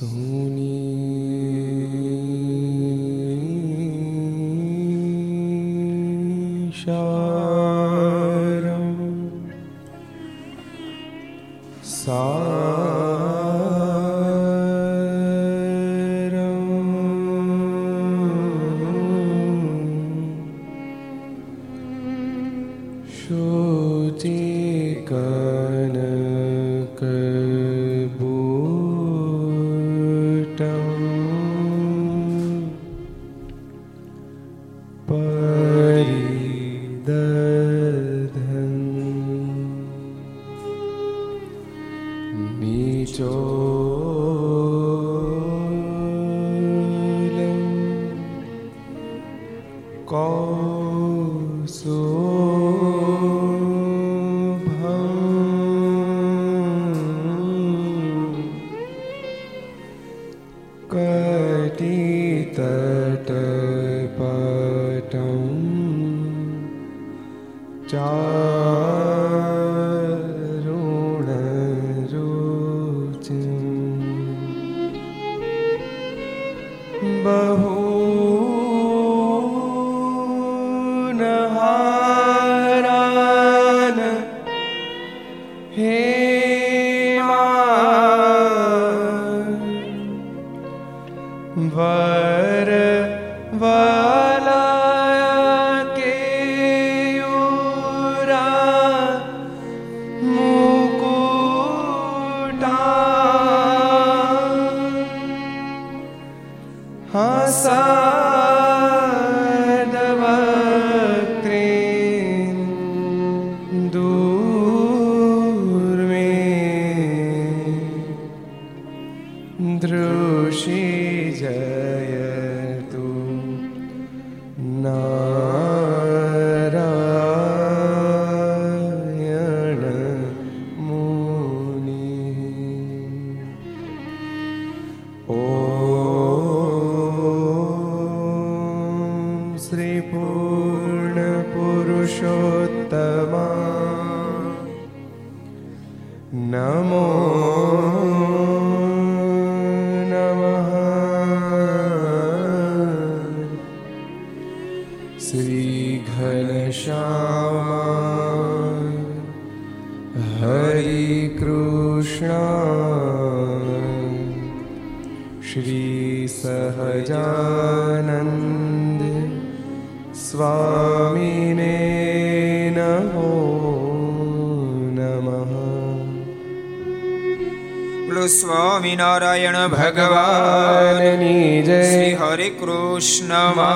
Sorry. 0.00 1.50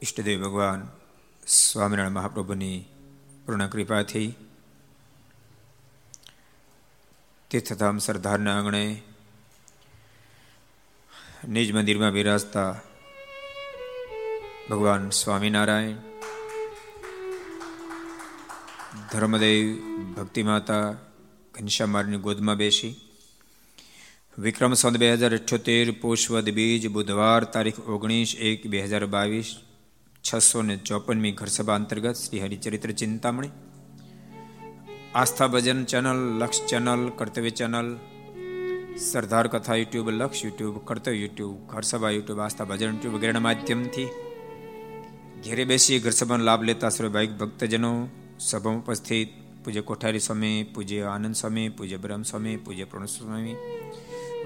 ઈષ્ટદેવ 0.02 0.42
ભગવાન 0.42 0.88
સ્વામિનારાયણ 1.46 2.12
મહાપ્રભુની 2.12 2.84
પૂર્ણ 3.46 3.66
કૃપાથી 3.66 4.34
તીર્થધામ 7.50 7.98
સરદારના 7.98 8.56
આંગણે 8.58 9.02
નિજ 11.48 11.72
મંદિરમાં 11.72 12.10
બિરાજતા 12.10 12.80
ભગવાન 14.70 15.10
સ્વામિનારાયણ, 15.10 15.94
ધર્મદેવ 19.12 19.78
ભક્તિમાતા 20.14 20.92
ઘનશ્યામારની 21.54 22.16
ગોદમાં 22.16 22.56
બેસી 22.56 23.05
વિક્રમ 24.37 24.73
સંત 24.73 24.97
બે 24.97 25.07
હજાર 25.13 25.33
અઠ્યોતેર 25.33 25.87
પુષ્વદ 25.95 26.47
બીજ 26.51 26.83
બુધવાર 26.89 27.41
તારીખ 27.47 27.79
ઓગણીસ 27.87 28.31
એક 28.41 28.61
બે 28.67 28.79
હજાર 28.83 29.03
બાવીસ 29.07 29.49
છસો 30.23 30.59
ને 30.61 30.75
ચોપનમી 30.81 31.33
ઘરસભા 31.33 31.77
અંતર્ગત 31.77 32.17
Shri 32.17 32.41
Haricharitra 32.41 32.91
Chintamani 32.93 33.51
Aastha 35.13 35.49
Bhajan 35.49 35.79
channel 35.85 36.19
Laksh 36.39 36.61
channel 36.69 37.03
Kartavya 37.13 37.53
channel 37.53 37.89
Sardar 39.01 39.45
Katha 39.47 39.77
YouTube 39.77 40.07
Laksh 40.11 40.43
YouTube 40.43 40.75
Kartavya 40.85 41.13
YouTube 41.15 41.55
Gharsabha 41.67 42.11
YouTube 42.11 42.39
Aastha 42.39 42.65
Bhajan 42.65 42.89
YouTube 42.89 43.15
વગેરેના 43.15 43.41
માધ્યમથી 43.41 44.09
ઘેરે 45.43 45.63
બેસી 45.65 45.99
ઘરસભાનો 45.99 46.43
લાભ 46.43 46.63
લેતા 46.63 46.91
સર્વભાવિક 46.91 47.33
ભક્તજનો 47.35 47.91
સભામાં 48.41 48.81
ઉપસ્થિત 48.83 49.29
પૂજ્ય 49.63 49.81
કોઠારી 49.81 50.19
સ્વામી 50.19 50.57
પૂજ્ય 50.65 51.03
આનંદ 51.07 51.35
સ્વામી 51.35 51.69
પૂજ્ય 51.71 51.97
બ્રહ્મ 51.97 52.23
સ્વામી 52.23 52.57
પૂજ્ય 52.57 52.85
પ્રણવ 52.85 53.11
સ્વામી 53.11 53.57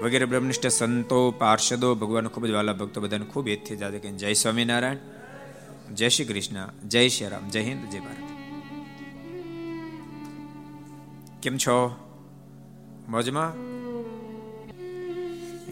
વગેરે 0.01 0.25
બ્રહ્મનિષ્ઠ 0.25 0.67
સંતો, 0.67 1.31
પાર્ષદો 1.31 1.95
ભગવાન 1.95 2.27
ખૂબ 2.27 2.45
જ 2.45 2.51
વાલા 2.51 2.73
ભક્તો 2.73 3.01
બધાને 3.01 3.25
ખૂબ 3.25 3.47
એજથી 3.47 3.75
જાતે 3.75 3.99
કે 3.99 4.11
જય 4.11 4.33
સ્વામિનારાયણ, 4.33 4.97
જય 5.93 6.09
શ્રી 6.09 6.25
કૃષ્ણ, 6.25 6.69
જય 6.87 7.07
શ્રી 7.07 7.27
રામ, 7.27 7.49
જય 7.49 7.61
હિન્દ, 7.61 7.89
જય 7.89 7.99
ભારત. 7.99 8.31
કેમ 11.43 11.57
છો? 11.57 11.95
મોજમાં? 13.09 13.53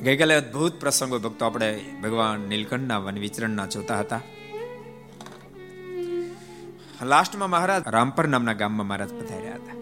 ગઈકાલે 0.04 0.36
અદભુત 0.36 0.80
પ્રસંગો 0.80 1.20
ભક્તો 1.20 1.46
આપણે 1.46 1.80
ભગવાન 2.04 2.40
નીલકંઠના 2.40 2.98
વન 2.98 3.20
વિચરણના 3.20 3.66
જોતા 3.66 4.00
હતા. 4.00 4.22
લાસ્ટમાં 7.02 7.50
મહારાજ 7.50 7.84
રામપર 7.88 8.28
નામના 8.28 8.54
ગામમાં 8.54 8.88
મહારાજ 8.88 9.14
પધાર્યા 9.14 9.56
હતા. 9.56 9.79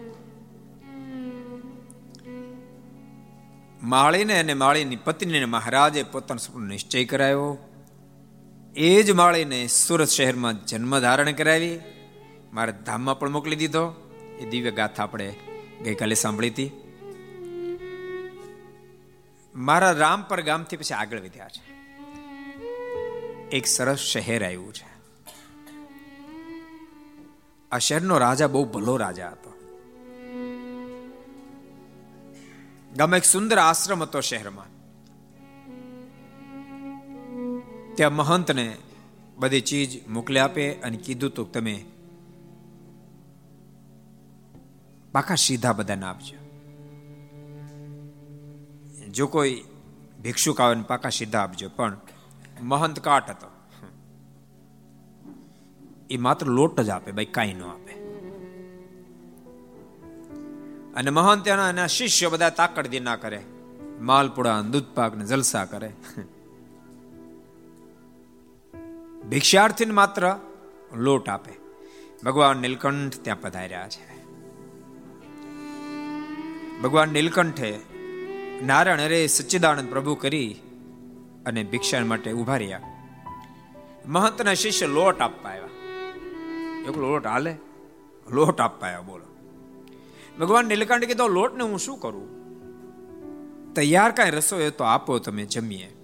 માળીને 3.82 4.38
અને 4.38 4.54
માળીની 4.54 4.96
પત્નીને 4.96 5.44
મહારાજે 5.44 6.02
પોતાનો 6.02 6.38
સપનો 6.38 6.66
નિશ્ચય 6.66 7.04
કરાયો. 7.04 7.58
એ 8.76 9.02
જ 9.02 9.10
માળીને 9.10 9.66
સુરત 9.66 10.08
શહેરમાં 10.08 10.66
જન્મ 10.66 11.00
ધારણ 11.00 11.32
કરાવી. 11.32 11.80
મારે 12.52 12.72
ધામમાં 12.72 13.18
પણ 13.18 13.30
મોકલી 13.30 13.56
દીધો. 13.56 14.10
એ 14.40 14.50
દિવ્ય 14.50 14.70
ગાથા 14.70 15.02
આપણે 15.02 15.34
ગઈકાલે 15.84 16.14
સાંભળી 16.14 16.50
હતી. 16.50 16.70
મારા 19.54 19.90
રામપર 19.90 20.40
ગામથી 20.40 20.76
પછી 20.76 20.94
આગળ 20.94 21.20
વધ્યા 21.20 21.48
છે. 21.48 21.72
એક 23.48 23.66
સરસ 23.66 23.98
શહેર 23.98 24.44
આવ્યું 24.44 24.74
છે. 24.74 24.98
આ 27.72 27.78
શહેરનો 27.78 28.18
રાજા 28.18 28.46
બહુ 28.46 28.64
ભલો 28.64 28.96
રાજા 28.96 29.30
હતો. 29.30 29.57
ગામમાં 32.98 33.18
એક 33.18 33.24
સુંદર 33.24 33.58
આશ્રમ 33.58 34.02
હતો 34.02 34.20
શહેરમાં. 34.20 34.70
ત્યાં 37.94 38.12
મહંતને 38.12 38.76
બધી 39.38 39.60
ચીજ 39.60 40.08
મોકલી 40.08 40.38
આપે 40.38 40.64
અને 40.80 40.96
કીધું 40.96 41.30
તો 41.30 41.44
તમે 41.44 41.84
પાકા 45.12 45.34
સીધા 45.34 45.72
બધાને 45.72 46.06
આપજો. 46.06 46.36
જો 49.10 49.26
કોઈ 49.26 49.64
ભિક્ષુક 50.22 50.60
આવે 50.60 50.82
પાકા 50.82 51.08
સીધા 51.08 51.42
આપજો, 51.42 51.68
પણ 51.68 51.96
મહંત 52.60 53.00
કાટ 53.00 53.30
હતો. 53.30 53.50
એ 56.10 56.16
માત્ર 56.16 56.46
લોટ 56.46 56.80
જ 56.80 56.90
આપે 56.90 57.12
ભાઈ 57.12 57.24
કાંઈ 57.24 57.54
ન 57.54 57.62
આપે. 57.62 57.87
અને 60.98 61.10
મહંત 61.10 61.48
એના 61.48 61.68
એના 61.68 61.86
શિષ્ય 61.86 62.28
બધા 62.28 62.50
તાકડદી 62.50 63.00
ના 63.00 63.16
કરે. 63.16 63.42
માલપુડા 64.00 64.60
દૂધ 64.60 64.84
પાક 64.94 65.16
ને 65.16 65.24
જલસા 65.24 65.64
કરે. 65.64 65.92
ભિક્ષાર્થીને 69.28 69.92
માત્ર 69.92 70.36
લોટ 70.94 71.28
આપે. 71.28 71.52
ભગવાન 72.24 72.56
નીલકંઠ 72.56 73.14
ત્યાં 73.22 73.40
પધાર્યા 73.40 73.88
છે. 73.88 74.24
ભગવાન 76.80 77.08
નીલકંઠે 77.08 77.78
નારાયણ 78.62 79.00
અરે 79.00 79.26
સચ્ચિદાનંદ 79.26 79.90
પ્રભુ 79.90 80.14
કરી 80.14 80.56
અને 81.46 81.64
ભિક્ષા 81.64 82.04
માટે 82.04 82.32
ઊભા 82.32 82.56
રહ્યા. 82.56 82.80
મહંતના 84.06 84.54
શિષ્ય 84.54 84.86
લોટ 84.86 85.20
આપવા 85.20 85.50
આવ્યા. 85.50 85.64
એક 86.88 86.96
લોટ 86.96 87.26
હાલે? 87.26 87.56
લોટ 88.30 88.60
આપવા 88.60 88.88
આવ્યા, 88.88 89.00
બોલો. 89.00 89.27
ભગવાન 90.40 90.66
નીલકંઠ 90.66 91.04
કીધો, 91.04 91.28
લોટને 91.28 91.64
હું 91.64 91.78
શું 91.78 92.00
કરું? 92.00 92.38
તૈયાર 93.74 94.12
કાંઈ 94.12 94.30
રસોઈ 94.30 94.70
તો 94.70 94.84
આપો 94.84 95.18
તમે, 95.18 95.44
જમીએ. 95.44 95.96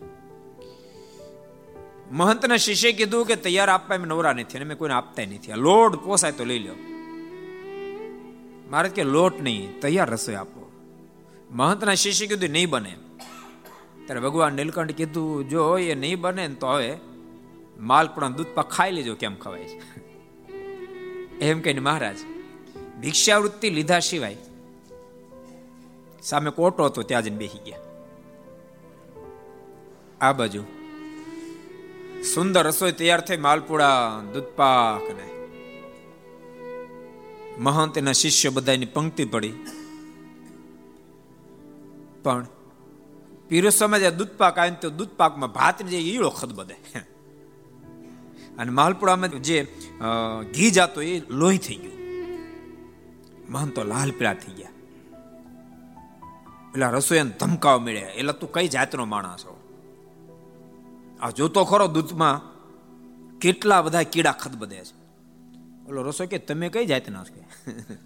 મહંતના 2.13 2.57
શિષ્ય 2.57 2.93
કીધું 2.93 3.27
કે, 3.27 3.37
તૈયાર 3.37 3.69
આપવા 3.69 3.95
એમ 3.97 4.05
નવરા 4.05 4.33
નથી, 4.33 4.57
અને 4.57 4.65
મેં 4.65 4.79
કોઈને 4.79 4.95
આપતા 4.95 5.23
નથી. 5.23 5.53
આ 5.53 5.57
લોટ 5.57 6.05
પોસાય 6.05 6.33
તો 6.33 6.45
લઈ 6.45 6.59
લો 6.59 6.75
મારે 8.71 8.89
કે, 8.89 9.05
લોટ 9.05 9.43
નહીં, 9.43 9.81
તૈયાર 9.81 10.11
રસોઈ 10.11 10.35
આપો. 10.35 10.73
મહંતના 11.51 11.95
શિષ્ય 11.95 12.27
કીધું, 12.27 12.49
નહીં 12.49 12.71
બને. 12.71 12.97
ત્યારે 14.07 14.21
ભગવાન 14.21 14.55
નીલકંઠ 14.55 14.93
કીધું, 14.93 15.49
જો 15.49 15.79
એ 15.79 15.95
નહીં 15.95 16.21
બને 16.21 16.49
તો 16.49 16.67
હવે 16.67 16.99
માલપણા 17.81 18.29
દૂધ 18.29 18.47
પા 18.47 18.63
ખાઈ 18.63 18.91
લેજો, 18.91 19.15
કેમ 19.15 19.35
ખવાય 19.37 19.65
છે? 19.65 19.81
એમ 21.39 21.61
કહીને 21.61 21.81
મહારાજ 21.81 22.17
ભિક્ષાવૃત્તિ 23.01 23.69
લીધા 23.71 24.03
સિવાય 24.09 24.41
સામે 26.23 26.51
કોટો 26.51 26.85
હતો, 26.85 27.01
ત્યાં 27.03 27.25
જઈને 27.25 27.39
બેસી 27.39 27.63
ગયા. 27.67 27.83
આ 30.21 30.33
બાજુ 30.33 30.63
સુંદર 32.33 32.63
રસોઈ 32.67 32.95
તૈયાર 32.99 33.23
થઈ, 33.27 33.41
માલપુડા, 33.47 34.01
દૂધપાક 34.35 35.07
ને 35.19 35.27
મહંત 37.59 37.95
એના 37.99 38.13
શિષ્ય 38.13 38.49
બધાની 38.49 38.93
પંક્તિ 38.95 39.25
પડી. 39.25 39.57
પણ 42.25 42.47
પીરસવામાં 43.49 44.01
જે 44.01 44.11
દૂધપાક 44.11 44.55
આવે 44.59 44.77
તો 44.83 44.89
દૂધપાકમાં 44.91 45.53
ભાત 45.53 45.83
જે 45.93 45.99
ઈળો 46.03 46.31
ખદ 46.31 46.53
બધે 46.53 46.77
અને 48.59 48.71
માલપુડામાં 48.71 49.43
જે 49.43 49.59
ઘી 50.55 50.71
જાતો 50.71 50.99
એ 51.03 51.13
લોહી 51.41 51.61
થઈ 51.67 51.79
ગયું. 51.83 52.04
મહંત 53.49 53.79
લાલ 53.79 54.11
પીળા 54.11 54.35
થઈ 54.35 54.53
ગયા. 54.53 54.71
એટલે 56.71 56.87
રસોઈ 56.87 57.21
ધમકાવ 57.21 57.81
મળે 57.81 57.93
એટલે 57.93 58.33
તું 58.33 58.53
કઈ 58.53 58.69
જાતનો 58.69 59.05
માણસ 59.05 59.45
હો? 59.45 59.59
આ 61.21 61.31
જોતો 61.31 61.65
ખરો 61.65 61.87
દૂધમાં 61.87 62.41
કેટલા 63.39 63.83
બધા 63.83 64.03
કીડા 64.03 64.33
ખત 64.33 64.57
બધે 64.57 64.77
છે. 64.77 64.95
ઓલો 65.89 66.03
રસોઈ 66.03 66.27
કે 66.27 66.39
તમે 66.39 66.69
કઈ 66.69 66.87
જાતના 66.87 67.25
છો? 67.25 67.71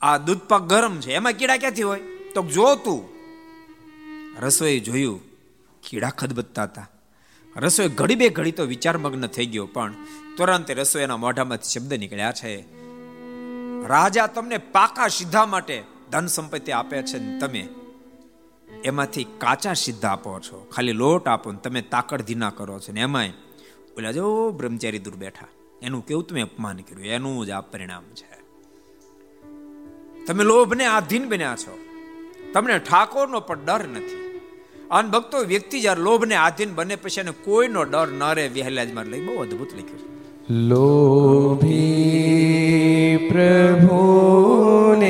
આ 0.00 0.18
દૂધ 0.18 0.38
પાક 0.38 0.62
ગરમ 0.62 1.00
છે. 1.00 1.12
એમાં 1.12 1.32
કીડા 1.32 1.56
ક્યાંથી 1.56 1.82
હોય? 1.82 2.00
તો 2.34 2.42
જો 2.42 2.74
તું. 2.74 3.02
રસોઈ 4.40 4.80
જોયું, 4.80 5.20
કીડા 5.88 6.08
ખદબદતા 6.08 6.62
હતા. 6.62 6.86
રસોઈ 7.56 7.88
ઘડી 7.88 8.14
બે 8.14 8.28
ઘડી 8.28 8.52
તો 8.52 8.64
વિચાર 8.64 8.98
મગ્ન 8.98 9.26
થઈ 9.26 9.46
ગયો, 9.46 9.66
પણ 9.66 9.92
તુરંત 10.36 10.70
રસોઈના 10.70 11.16
મોઢામાંથી 11.16 11.68
શબ્દ 11.68 11.94
નીકળ્યા 11.94 12.32
છે 12.32 12.81
રાજા 13.86 14.26
તમને 14.26 14.58
પાકા 14.58 15.08
સીધા 15.08 15.46
માટે 15.46 15.84
ધન 16.10 16.26
સંપત્તિ 16.26 16.72
આપે 16.72 17.02
છે 17.02 17.38
તમે 17.38 17.68
એમાંથી 18.84 19.24
કાચા 19.24 19.72
સીધા 19.72 20.08
આપો 20.08 20.40
છો. 20.40 20.70
ખાલી 20.76 20.92
લોટ 20.92 21.28
આપો 21.28 21.52
ને 21.52 21.58
તમે 21.58 21.82
તાકડ 21.82 22.22
ધીના 22.22 22.50
કરો 22.50 22.78
છો 22.78 22.92
ને 22.92 23.00
એમાંય 23.00 23.28
ઓલા 23.98 24.12
જો 24.12 24.50
બ્રહ્મચારી 24.50 24.98
દૂર 24.98 25.14
બેઠા. 25.14 25.46
એનું 25.82 26.06
કેવું 26.06 26.26
તમે 26.26 26.40
અપમાન 26.40 26.76
કર્યું? 26.76 27.08
એનું 27.08 27.46
જ 27.46 27.50
આ 27.50 27.60
પરિણામ 27.60 28.02
છે. 28.02 28.42
તમે 30.26 30.44
લોભને 30.44 30.86
આધીન 30.86 31.28
બન્યા 31.28 31.56
છો. 31.56 31.78
તમને 32.54 32.78
ઠાકોરનો 32.78 33.40
પણ 33.40 33.64
ડર 33.64 33.88
નથી. 33.88 34.40
અન 34.90 35.10
ભક્તો 35.10 35.38
વ્યક્તિ 35.38 35.80
જ્યારે 35.80 36.02
લોભને 36.02 36.34
આધીન 36.34 36.74
બને 36.74 36.96
પછી 36.96 37.20
એને 37.20 37.30
કોઈનો 37.30 37.84
ડર 37.84 38.08
ન 38.08 38.22
રહે. 38.22 38.48
વિહલાજમાં 38.48 39.04
લઈ 39.04 39.26
બહુ 39.26 39.42
અદભુત 39.42 39.74
લખ્યું 39.74 40.12
લોભી 40.50 42.41
પ્રભુને 43.16 45.08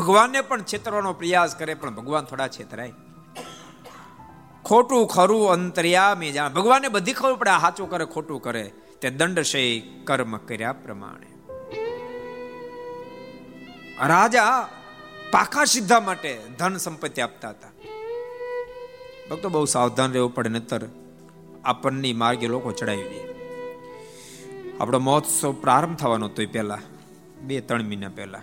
ભગવાનને 0.00 0.40
પણ 0.40 0.62
છેતરવાનો 0.62 1.12
પ્રયાસ 1.12 1.54
કરે, 1.54 1.74
પણ 1.74 1.94
ભગવાન 1.94 2.24
થોડા 2.24 2.48
છેતરાય. 2.48 2.92
ખોટું 4.64 5.06
ખરું 5.06 5.50
અંતર્યામી 5.50 6.32
જાણ. 6.32 6.52
ભગવાનને 6.52 6.88
બધી 6.88 7.12
ખબર 7.12 7.34
પડે 7.34 7.50
સાચું 7.50 7.90
કરે, 7.90 8.04
ખોટું 8.04 8.42
કરે. 8.42 8.72
તે 9.00 9.10
દંડ 9.10 9.42
છે 9.42 9.80
કર્મ 9.80 10.36
કર્યા 10.36 10.72
પ્રમાણે. 10.72 11.26
રાજા 14.06 14.68
પાખા 15.30 15.64
સિદ્ધા 15.64 16.00
માટે 16.00 16.40
ધન 16.58 16.76
સંપત્તિ 16.76 17.22
આપતા 17.22 17.50
હતા. 17.50 17.68
ભક્તો, 19.30 19.48
બહુ 19.48 19.64
સાવધાન 19.64 20.12
રહેવું 20.12 20.34
પડે 20.34 20.48
નતર 20.48 20.80
આપણની 21.64 22.12
માર્ગે 22.12 22.46
લોકો 22.46 22.72
ચડાવી 22.72 23.02
દે. 23.02 23.30
આપણો 24.80 24.98
મહોત્સવ 24.98 25.52
પ્રારંભ 25.52 25.96
થવાનો 25.96 26.26
હતો 26.26 26.42
પહેલા, 26.52 26.78
બે, 27.40 27.60
ત્રણ 27.60 27.82
મહિના 27.82 28.08
પહેલા. 28.08 28.42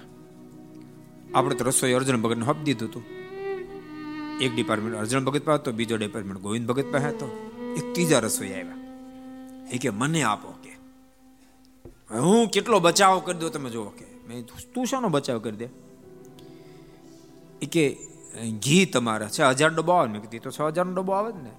આપણે 1.35 1.55
તો 1.55 1.65
રસોઈ 1.65 1.93
અર્જુન 1.93 2.21
ભગતને 2.21 2.45
હપ 2.45 2.57
દીધું 2.57 2.89
હતું. 2.89 3.03
એક 4.37 4.55
ડિપાર્ટમેન્ટ 4.55 4.97
અર્જુન 4.97 5.25
ભગત 5.25 5.45
પાસે 5.45 5.61
હતો, 5.61 5.71
બીજો 5.71 5.97
ડિપાર્ટમેન્ટ 5.97 6.41
ગોવિંદ 6.41 6.67
ભગત 6.67 6.85
પાસે 6.91 7.05
હતો. 7.05 7.51
એક 7.77 7.93
ત્રીજા 7.93 8.19
રસોઈ 8.19 8.51
આવ્યા. 8.51 8.77
એ 9.71 9.77
કે, 9.77 9.89
મને 9.89 10.23
આપો, 10.23 10.53
કે. 10.63 10.69
હું 12.17 12.47
કેટલો 12.47 12.79
બચાવ 12.79 13.19
કરી 13.19 13.37
દો 13.37 13.49
તમે 13.49 13.69
જુઓ, 13.69 13.85
કે. 13.85 14.05
મેં 14.27 14.45
તું 14.45 14.85
શાનો 14.85 15.09
બચાવ 15.09 15.39
કરી 15.39 15.57
દે. 15.57 15.69
એ 17.61 17.65
કે, 17.65 17.97
ઘી 18.65 18.85
તમારા 18.85 19.27
છ, 19.27 19.41
હજાર 19.41 19.69
ડબ્બો 19.69 19.91
આવે. 19.91 20.11
મેં 20.11 20.21
કીધી 20.21 20.39
તો 20.39 20.51
છ 20.51 20.61
હજાર 20.61 20.85
ડબ્બો 20.85 21.11
આવે 21.11 21.31
જ 21.31 21.35
ને. 21.35 21.51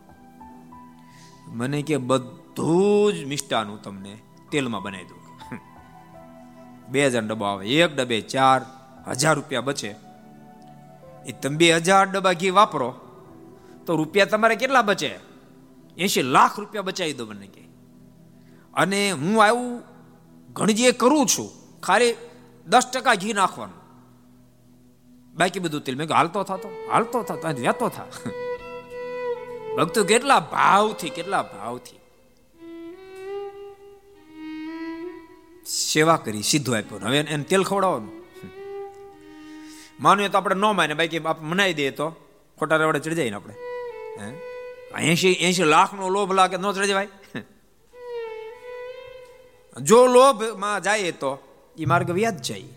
મને 1.46 1.82
કે, 1.82 1.96
બધું 1.96 3.12
જ 3.12 3.25
મિષ્ટાનું 3.25 3.82
તમને 3.82 4.18
તેલમાં 4.50 4.82
બનાવી 4.82 5.04
દઉં. 5.04 5.58
બે 6.92 7.06
હજાર 7.06 7.26
ડબ્બો 7.26 7.44
આવે, 7.44 7.68
એક 7.68 7.96
ડબ્બે 7.96 8.20
ચાર 8.20 8.77
હજાર 9.10 9.34
રૂપિયા 9.34 9.60
બચે. 9.60 9.88
એ 11.26 11.32
તમે 11.42 11.72
હજાર 11.72 12.10
ડબ્બા 12.10 12.32
ઘી 12.32 12.50
વાપરો, 12.50 12.94
તો 13.86 13.96
રૂપિયા 13.96 14.24
તમારે 14.24 14.56
કેટલા 14.56 14.82
બચે? 14.82 15.18
એસી 15.96 16.22
લાખ 16.22 16.58
રૂપિયા 16.58 16.82
બચાવી 16.82 17.12
દો 17.12 17.26
મને 17.26 17.46
કે. 17.46 17.60
અને 18.74 19.10
હું 19.10 19.44
આવું 19.44 19.82
ઘણી 20.52 20.92
કરું 20.92 21.26
છું, 21.26 21.80
ખાલી 21.80 22.14
દસ 22.66 22.90
ટકા 22.94 23.14
ઘી 23.14 23.32
નાખવાનું. 23.32 23.78
બાકી 25.34 25.60
બધું 25.60 25.80
તેલ. 25.80 25.96
મેં 25.96 26.08
હાલતો 26.12 26.42
થતો 26.42 26.68
હાલતો 26.92 27.22
થતો 27.22 27.48
વ્યાતો 27.48 27.88
થા. 27.88 28.04
ભક્તો 29.76 30.04
કેટલા 30.04 30.40
ભાવથી 30.40 31.10
કેટલા 31.10 31.42
ભાવથી. 31.42 32.00
સેવા 35.66 36.16
કરી, 36.16 36.42
સીધું 36.42 36.76
આપ્યું. 36.76 37.04
હવે 37.04 37.18
એને 37.18 37.44
તેલ 37.44 37.64
ખવડાવવાનું. 37.64 38.17
માનવીએ 40.00 40.28
તો 40.28 40.38
આપણે 40.38 40.54
ન 40.54 40.64
માને 40.76 40.94
બાકી 40.94 41.20
મનાઈ 41.40 41.74
દઈએ 41.74 41.90
તો 41.90 42.06
ખોટા 42.58 42.76
રવડે 42.76 42.98
ચડી 42.98 43.14
જાય 43.14 43.30
ને 43.30 43.37
આપણે. 43.37 43.54
એસી 45.02 45.32
એસી 45.32 45.64
લાખ 45.64 45.94
નો 45.94 46.08
લોભ 46.08 46.32
લાગે 46.32 46.56
ન 46.56 46.72
ચડી 46.72 46.87
જવાય? 46.87 47.08
જો 49.82 49.98
લોભમાં 50.06 50.82
જાય 50.82 51.12
તો 51.12 51.32
એ 51.78 51.84
માર્ગ 51.84 52.11
વ્યાજ 52.11 52.37
જાય. 52.42 52.74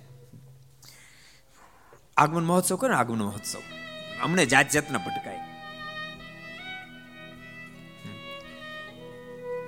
આગમન 2.18 2.46
મહોત્સવ 2.46 2.76
કરે 2.76 2.94
આગમન 2.94 3.22
મહોત્સવ. 3.22 3.62
અમને 4.24 4.46
જાત 4.46 4.70
જાતના 4.70 4.98
ભટકાય. 4.98 5.40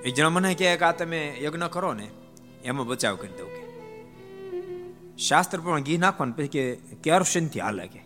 એ 0.04 0.10
જણા 0.10 0.30
મને 0.30 0.54
કહે 0.54 0.76
કે 0.76 0.84
આ 0.84 0.92
તમે 0.92 1.20
યજ્ઞ 1.42 1.66
કરો 1.70 1.92
ને, 1.94 2.06
એમાં 2.64 2.86
બચાવ 2.86 3.16
કરી 3.16 3.36
દઉં 3.38 3.50
કે. 3.54 3.63
શાસ્ત્ર 5.18 5.60
પણ 5.60 5.82
ઘી 5.82 5.98
નાખવાનું 5.98 6.36
પછી 6.36 6.48
કે 6.48 6.74
કેરોસીનથી 6.74 7.60
હાલે 7.60 7.86
કે. 7.86 8.02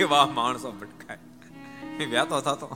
એવા 0.00 0.26
માણસો 0.26 0.72
ભટકાય. 0.72 1.18
વ્યાતો 2.04 2.40
થતો. 2.40 2.66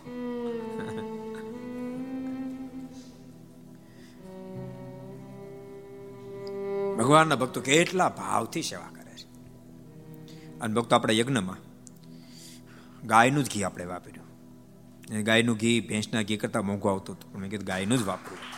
ભગવાનના 6.98 7.36
ભક્તો 7.36 7.60
કેટલા 7.60 8.08
ભાવથી 8.08 8.62
સેવા 8.62 8.90
કરે 8.94 9.18
છે. 9.18 9.26
અને 10.60 10.74
ભક્તો 10.74 10.96
આપણે 10.96 11.18
યજ્ઞમાં 11.18 11.56
ગાયનું 13.06 13.44
જ 13.44 13.54
ઘી 13.54 13.64
આપણે 13.64 13.84
વાપર્યું. 13.84 14.22
ગાયનું 15.22 15.56
ઘી 15.56 15.80
ભેંસના 15.80 16.22
ઘી 16.22 16.36
કરતા 16.36 16.62
મોંઘું 16.62 16.92
આવતું 16.92 17.16
હતું. 17.16 17.40
મેં 17.40 17.50
કીધું 17.50 17.66
ગાયનું 17.66 17.98
જ 17.98 18.02
વાપરું. 18.02 18.51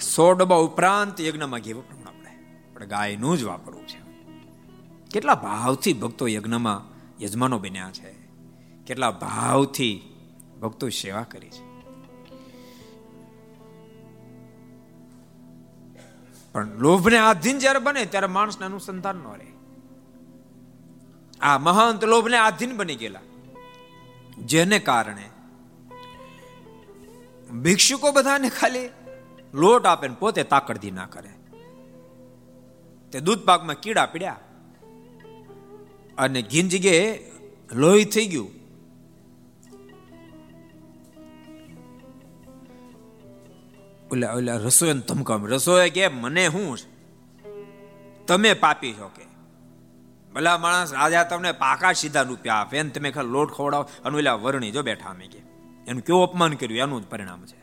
સો 0.00 0.32
ડબ્બા 0.32 0.56
ઉપરાંત 0.56 1.20
યજ્ઞમાં 1.20 1.60
ઘી 1.60 1.72
વાપરવું 1.72 2.08
આપણે 2.08 2.30
પણ 2.74 2.84
ગાયનું 2.84 3.38
જ 3.38 3.42
વાપરવું 3.42 3.86
છે. 3.86 4.00
કેટલા 5.10 5.34
ભાવથી 5.34 5.92
ભક્તો 5.92 6.28
યજ્ઞમાં 6.28 6.90
યજમાનો 7.22 7.58
બન્યા 7.58 7.90
છે. 7.90 8.12
કેટલા 8.86 9.10
ભાવથી 9.10 10.02
ભક્તો 10.62 10.88
સેવા 10.88 11.22
કરી 11.22 11.50
છે. 11.50 11.70
પણ 16.52 16.68
લોભને 16.68 17.18
આધીન 17.18 17.58
જ્યારે 17.58 17.78
બને 17.78 18.04
ત્યારે 18.04 18.26
માણસને 18.26 18.66
અનુસંધાન 18.66 19.16
ન 19.16 19.36
રહે. 19.38 19.46
આ 21.40 21.58
મહંત 21.58 22.04
લોભને 22.04 22.36
આધીન 22.36 22.76
બની 22.76 22.94
ગયેલા. 22.94 23.20
જેને 24.38 24.78
કારણે 24.78 25.30
ભિક્ષુકો 27.62 28.12
બધાને 28.12 28.48
ખાલી 28.48 28.88
લોટ 29.54 29.86
આપે 29.86 30.08
ને 30.08 30.16
પોતે 30.18 30.42
તાકડધી 30.42 30.90
ના 30.90 31.06
કરે. 31.06 31.30
તે 33.12 33.20
દૂધ 33.20 33.38
પાકમાં 33.38 33.80
કીડા 33.80 34.06
પીડ્યા. 34.06 34.36
અને 36.18 36.42
ઘીન 36.42 36.68
જગ્યાએ 36.68 37.18
લોહી 37.72 38.04
થઈ 38.04 38.26
ગયું. 38.26 38.60
ઓલા 44.12 44.32
ઓલા 44.32 44.56
રસોઈ 44.56 44.92
ધમકાવ 44.92 45.46
રસોઈ 45.46 45.90
કે 45.90 46.08
મને 46.08 46.46
હું 46.46 46.78
તમે 48.26 48.54
પાપી 48.54 48.92
છો 48.92 49.10
કે? 49.16 49.24
ભલા 50.32 50.58
માણસ 50.58 50.92
રાજા 50.92 51.24
તમને 51.24 51.52
પાકા 51.52 51.92
સીધા 51.92 52.22
રૂપિયા 52.22 52.54
આપે 52.54 52.82
ને 52.82 52.90
તમે 52.90 53.10
ખાલી 53.10 53.28
લોટ 53.28 53.52
ખવડાવો. 53.52 53.88
અને 54.04 54.18
ઓલા 54.18 54.34
વરણી 54.34 54.70
જો 54.70 54.82
બેઠા 54.82 55.10
અમે 55.10 55.26
કે, 55.26 55.38
એનું 55.86 56.02
કેવું 56.02 56.22
અપમાન 56.22 56.52
કર્યું? 56.52 56.78
એનું 56.78 57.02
જ 57.02 57.06
પરિણામ 57.06 57.46
છે. 57.46 57.59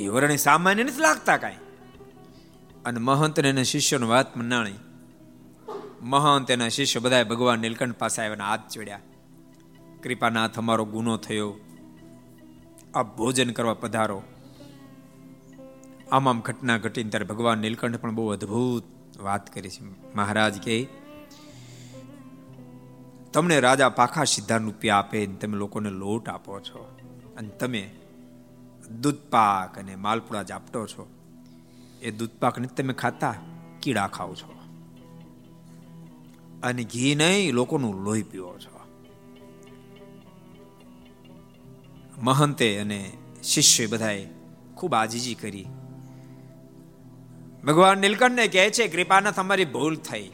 એ 0.00 0.08
વર્ણિ 0.08 0.36
સામાન્ય 0.36 0.84
નથી 0.84 1.00
લાગતા 1.00 1.36
કાંઈ. 1.36 1.56
અને 2.84 2.98
મહંત 2.98 3.40
ને 3.40 3.64
શિષ્યનું 3.64 4.08
વાત 4.08 4.36
મનાણી. 4.36 4.74
મહંત 6.02 6.50
એના 6.50 6.68
શિષ્ય 6.68 7.00
બધા 7.00 7.24
ભગવાન 7.24 7.58
નીલકંઠ 7.58 7.94
પાસે 7.96 8.22
આવ્યા 8.22 8.44
હાથ 8.44 8.60
ચડ્યા 8.68 9.00
કૃપાનાથ, 10.02 10.58
અમારો 10.58 10.84
ગુનો 10.84 11.16
થયો. 11.16 11.56
આ 12.94 13.02
ભોજન 13.02 13.50
કરવા 13.50 13.74
પધારો. 13.74 14.22
આમ 16.12 16.28
આમ 16.28 16.40
ઘટના 16.40 16.78
ઘટીને 16.78 17.10
ત્યારે 17.10 17.26
ભગવાન 17.26 17.58
નીલકંઠ 17.58 17.96
પણ 17.96 18.14
બહુ 18.14 18.28
અદ્ભુત 18.28 18.84
વાત 19.20 19.54
કરી 19.54 19.70
છે. 19.70 20.14
મહારાજ 20.14 20.60
કે 20.60 20.88
તમને 23.32 23.60
રાજા 23.60 23.88
પાખા 23.88 24.24
સિદ્ધાંત 24.24 24.62
રૂપિયા 24.62 24.96
આપે 24.96 25.26
તમે 25.26 25.56
લોકોને 25.56 25.90
લોટ 25.90 26.28
આપો 26.28 26.60
છો. 26.60 26.98
અને 27.36 27.48
તમે 27.48 27.90
દૂધ 29.00 29.16
પાક 29.30 29.78
અને 29.78 29.96
માલપુડા 29.96 30.42
જાપટો 30.42 30.86
છો, 30.86 31.10
એ 32.02 32.10
દૂધપાક 32.10 32.60
તમે 32.66 32.92
ખાતા? 32.92 33.34
કીડા 33.82 34.06
ખાવ 34.06 34.34
છો. 34.34 34.52
અને 36.62 36.84
ઘી 36.84 37.14
નહીં, 37.14 37.52
લોકોનું 37.52 37.94
લોહી 37.94 38.22
પીવો 38.22 38.58
છો. 38.58 38.76
મહંતે 42.18 42.78
અને 42.78 43.12
શિષ્ય 43.42 43.86
બધાએ 43.86 44.26
ખૂબ 44.74 44.94
આજીજી 44.94 45.34
કરી. 45.34 45.66
ભગવાન 47.64 47.98
નીલકંઠને 47.98 48.48
કહે 48.48 48.70
છે 48.70 48.88
કૃપાના 48.88 49.30
તમારી 49.30 49.64
ભૂલ 49.64 49.96
થઈ. 49.96 50.30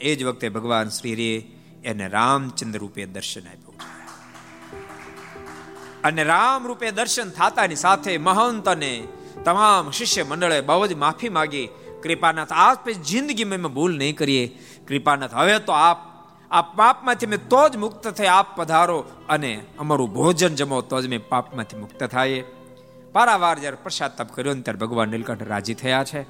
એ 0.00 0.16
જ 0.16 0.24
વખતે 0.24 0.48
ભગવાન 0.48 0.88
શ્રીરે 0.88 1.38
એને 1.84 2.08
રામચંદ્ર 2.08 2.78
રૂપે 2.78 3.06
દર્શન 3.06 3.48
આપ્યું. 3.48 3.67
અને 6.04 6.24
રામ 6.24 6.66
રૂપે 6.66 6.90
દર્શન 6.90 7.30
થતાની 7.30 7.76
સાથે 7.76 8.18
મહંત 8.18 8.68
અને 8.68 9.02
તમામ 9.44 9.90
શિષ્ય 9.90 10.22
મંડળે 10.22 10.60
બહુ 10.60 10.86
જ 10.86 10.94
માફી 10.94 11.28
માગી. 11.28 11.68
કૃપાનાથ, 12.02 12.52
આજ 12.52 12.78
જિંદગીમાં 12.90 13.58
મેં 13.58 13.72
ભૂલ 13.72 13.98
નહીં 13.98 14.16
કરીએ. 14.16 14.58
કૃપાનાથ, 14.88 15.34
હવે 15.34 15.58
તો 15.58 15.72
આપ 15.72 16.08
આ 16.50 16.62
પાપમાંથી 16.62 17.26
મેં 17.26 17.48
તો 17.48 17.68
જ 17.68 17.76
મુક્ત 17.76 18.08
થઈ 18.08 18.26
આપ 18.26 18.56
પધારો 18.56 19.04
અને 19.28 19.60
અમારું 19.78 20.12
ભોજન 20.12 20.54
જમો, 20.54 20.80
તો 20.80 21.02
જ 21.02 21.08
મેં 21.08 21.28
પાપમાંથી 21.28 21.76
મુક્ત 21.76 22.04
થાય 22.04 22.44
પારાવાર 23.12 23.58
જ્યારે 23.58 23.76
પ્રસાદ 23.82 24.34
કર્યો 24.34 24.54
ને 24.54 24.60
ત્યારે 24.60 24.78
ભગવાન 24.78 25.08
નીલકંઠ 25.08 25.42
રાજી 25.42 25.74
થયા 25.74 26.04
છે. 26.04 26.22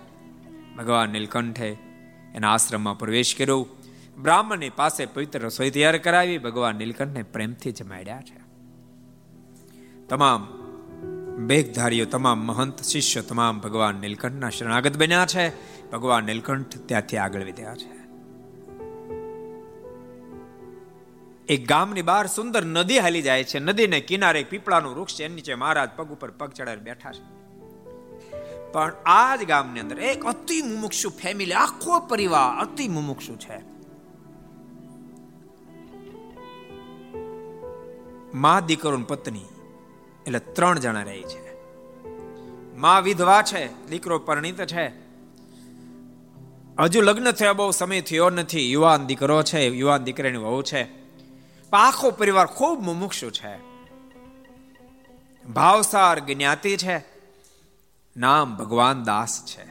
ભગવાન 0.76 1.11
નીલકંઠે 1.11 1.76
એના 2.35 2.54
આશ્રમમાં 2.54 2.98
પ્રવેશ 2.98 3.37
કર્યો. 3.38 3.66
બ્રાહ્મણની 4.18 4.70
પાસે 4.70 5.07
પવિત્ર 5.07 5.38
રસોઈ 5.38 5.70
તૈયાર 5.70 5.98
કરાવી. 5.98 6.38
ભગવાન 6.38 6.76
નીલકંઠને 6.76 7.22
પ્રેમથી 7.22 7.72
જમાડ્યા 7.72 8.20
છે. 8.20 8.38
તમામ 10.08 10.48
બેગધારીઓ 11.46 12.04
તમામ 12.04 12.38
મહંત 12.38 12.82
શિષ્ય, 12.82 13.20
તમામ 13.20 13.60
ભગવાન 13.60 13.94
નીલકંઠના 13.94 14.48
શરણાગત 14.48 14.96
બન્યા 14.96 15.26
છે. 15.26 15.48
ભગવાન 15.90 16.24
નીલકંઠ 16.24 16.78
ત્યાંથી 16.86 17.16
આગળ 17.16 17.42
વધ્યા 17.42 17.74
છે. 17.74 17.98
એક 21.52 21.68
ગામની 21.68 22.02
બહાર 22.02 22.26
સુંદર 22.26 22.64
નદી 22.64 22.98
હાલી 22.98 23.22
જાય 23.22 23.44
છે. 23.44 23.58
નદીને 23.58 24.00
કિનારે 24.00 24.44
પીપળાનું 24.44 24.96
વૃક્ષ 24.96 25.14
છે. 25.14 25.28
નીચે 25.28 25.54
મહારાજ 25.54 25.90
પગ 25.96 26.10
ઉપર 26.10 26.30
પગ 26.30 26.52
ચડાવી 26.52 26.80
બેઠા 26.80 27.12
છે. 27.12 27.38
પણ 28.72 28.92
આ 29.06 29.36
જ 29.36 29.44
ગામની 29.44 29.80
અંદર 29.80 29.98
એક 29.98 30.24
અતિ 30.24 30.62
મુમુક્ષુ 30.62 31.10
ફેમિલી 31.10 31.52
આખો 31.52 32.00
પરિવાર 32.00 32.64
અતિ 32.64 32.88
મુમુક્ષુ 32.88 33.36
છે. 33.36 33.78
મા 38.34 38.60
દીકરો 38.60 38.98
પત્ની 38.98 39.40
એટલે 40.28 40.38
ત્રણ 40.38 40.78
જણા 40.78 41.02
રહે 41.02 41.22
છે. 41.22 41.48
મા 42.76 43.00
વિધવા 43.00 43.42
છે, 43.42 43.86
દીકરો 43.86 44.18
પરણિત 44.18 44.66
છે. 44.66 44.88
હજુ 46.80 47.00
લગ્ન 47.00 47.30
થયા 47.30 47.52
બહુ 47.52 47.70
સમય 47.70 48.00
થયો 48.00 48.30
નથી. 48.30 48.72
યુવાન 48.72 49.06
દીકરો 49.06 49.42
છે, 49.42 49.68
યુવાન 49.68 50.04
દીકરાની 50.04 50.38
વહુ 50.38 50.62
છે. 50.62 50.88
આખો 51.72 52.10
પરિવાર 52.10 52.46
ખૂબ 52.46 52.80
મુમુક્ષુ 52.80 53.30
છે. 53.30 53.58
ભાવસાર 55.46 56.18
જ્ઞાતિ 56.18 56.76
છે. 56.76 57.04
નામ 58.16 58.56
ભગવાન 58.56 59.04
દાસ 59.04 59.44
છે. 59.44 59.66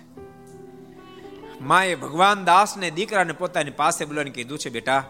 માએ 1.62 1.96
ભગવાન 1.96 2.46
દાસને 2.46 2.91
દીકરાને 2.91 3.34
પોતાની 3.34 3.72
પાસે 3.72 4.06
બોલાવીને 4.06 4.32
કીધું 4.32 4.60
છે, 4.60 4.70
બેટા. 4.70 5.04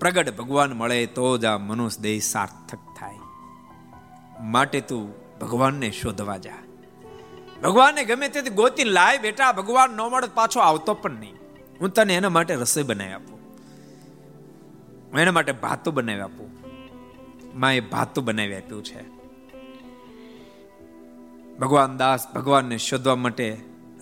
પ્રગટ 0.00 0.36
ભગવાન 0.36 0.72
મળે 0.72 1.06
તો 1.06 1.38
જ 1.38 1.44
આ 1.44 1.58
મનુષ્ય 1.58 2.02
દેહ 2.02 2.20
સાર્થક 2.20 2.78
થાય. 2.98 3.23
માટે 4.40 4.80
તું 4.80 5.14
ભગવાનને 5.38 5.90
શોધવા 5.90 6.36
જા. 6.36 6.52
ભગવાનને 7.62 8.04
ગમે 8.04 8.28
તેથી 8.28 8.50
ગોતી 8.50 8.84
લાય 8.84 9.18
બેટા, 9.18 9.52
ભગવાન 9.52 9.90
ન 9.90 10.00
મળે 10.00 10.28
પાછો 10.34 10.60
આવતો 10.60 10.94
પણ 10.94 11.10
નહીં. 11.10 11.34
હું 11.80 11.90
તને 11.90 12.16
એના 12.16 12.28
માટે 12.28 12.54
રસોઈ 12.54 12.82
બનાવી 12.82 13.12
આપું. 13.12 13.38
એના 15.18 15.32
માટે 15.32 15.52
ભાતું 15.52 15.94
બનાવી 15.94 16.20
આપું. 16.20 16.50
માએ 17.58 17.80
ભાતું 17.80 18.24
બનાવી 18.24 18.54
આપ્યું 18.54 18.84
છે. 18.84 19.14
ભગવાન 21.58 21.96
દાસ 21.96 22.32
ભગવાનને 22.34 22.78
શોધવા 22.78 23.16
માટે 23.16 23.60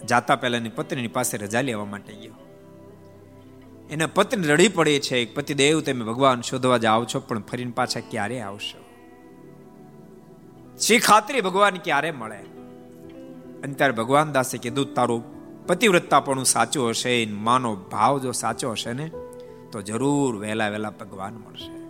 જાતા 0.08 0.36
પહેલાની 0.36 0.68
પત્નીની 0.68 1.08
પાસે 1.08 1.36
રજા 1.36 1.60
લેવા 1.60 1.84
માટે 1.84 2.12
ગયો. 2.12 2.32
એના 3.90 4.06
પત્ની 4.06 4.46
રડી 4.46 4.68
પડે 4.68 5.00
છે 5.00 5.34
પતિદેવ, 5.34 5.80
તમે 5.80 6.04
ભગવાન 6.04 6.40
શોધવા 6.40 6.78
જાઓ 6.78 7.04
છો, 7.04 7.20
પણ 7.20 7.40
ફરીને 7.40 7.70
પાછા 7.70 8.00
ક્યારે 8.00 8.40
આવશો? 8.40 8.81
શી 10.78 10.98
ખાતરી 10.98 11.40
ભગવાન 11.40 11.76
ક્યારે 11.76 12.10
મળે? 12.10 12.38
અને 13.62 13.74
ત્યારે 13.74 13.92
ભગવાન 13.92 14.32
દાસે 14.32 14.58
કીધું, 14.58 14.94
તારું 14.94 15.32
પતિવ્રતાપણું 15.66 16.44
સાચું 16.44 16.88
હશે 16.88 17.26
માનો 17.26 17.74
ભાવ 17.74 18.18
જો 18.18 18.32
સાચો 18.32 18.70
હશે 18.70 18.92
ને, 18.92 19.08
તો 19.72 19.82
જરૂર 19.82 20.36
વહેલા 20.36 20.68
વહેલા 20.68 20.90
ભગવાન 20.90 21.34
મળશે. 21.34 21.82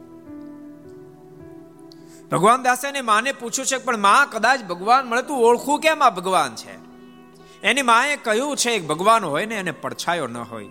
ભગવાન 2.29 2.63
દાસે 2.63 2.91
ને 2.91 3.01
માને 3.01 3.33
પૂછ્યું 3.33 3.67
છે 3.67 3.77
પણ 3.77 3.99
માં, 3.99 4.31
કદાચ 4.31 4.65
ભગવાન 4.65 5.07
મળે 5.07 5.23
તું 5.23 5.39
ઓળખું 5.39 5.81
કેમ 5.81 6.03
આ 6.03 6.11
ભગવાન 6.11 6.55
છે? 6.55 6.93
એની 7.63 7.83
માએ 7.83 8.17
કહ્યું 8.17 8.57
છે 8.57 8.81
ભગવાન 8.81 9.25
હોય 9.25 9.47
ને, 9.47 9.55
એને 9.55 9.71
પડછાયો 9.71 10.27
ન 10.27 10.37
હોય. 10.37 10.69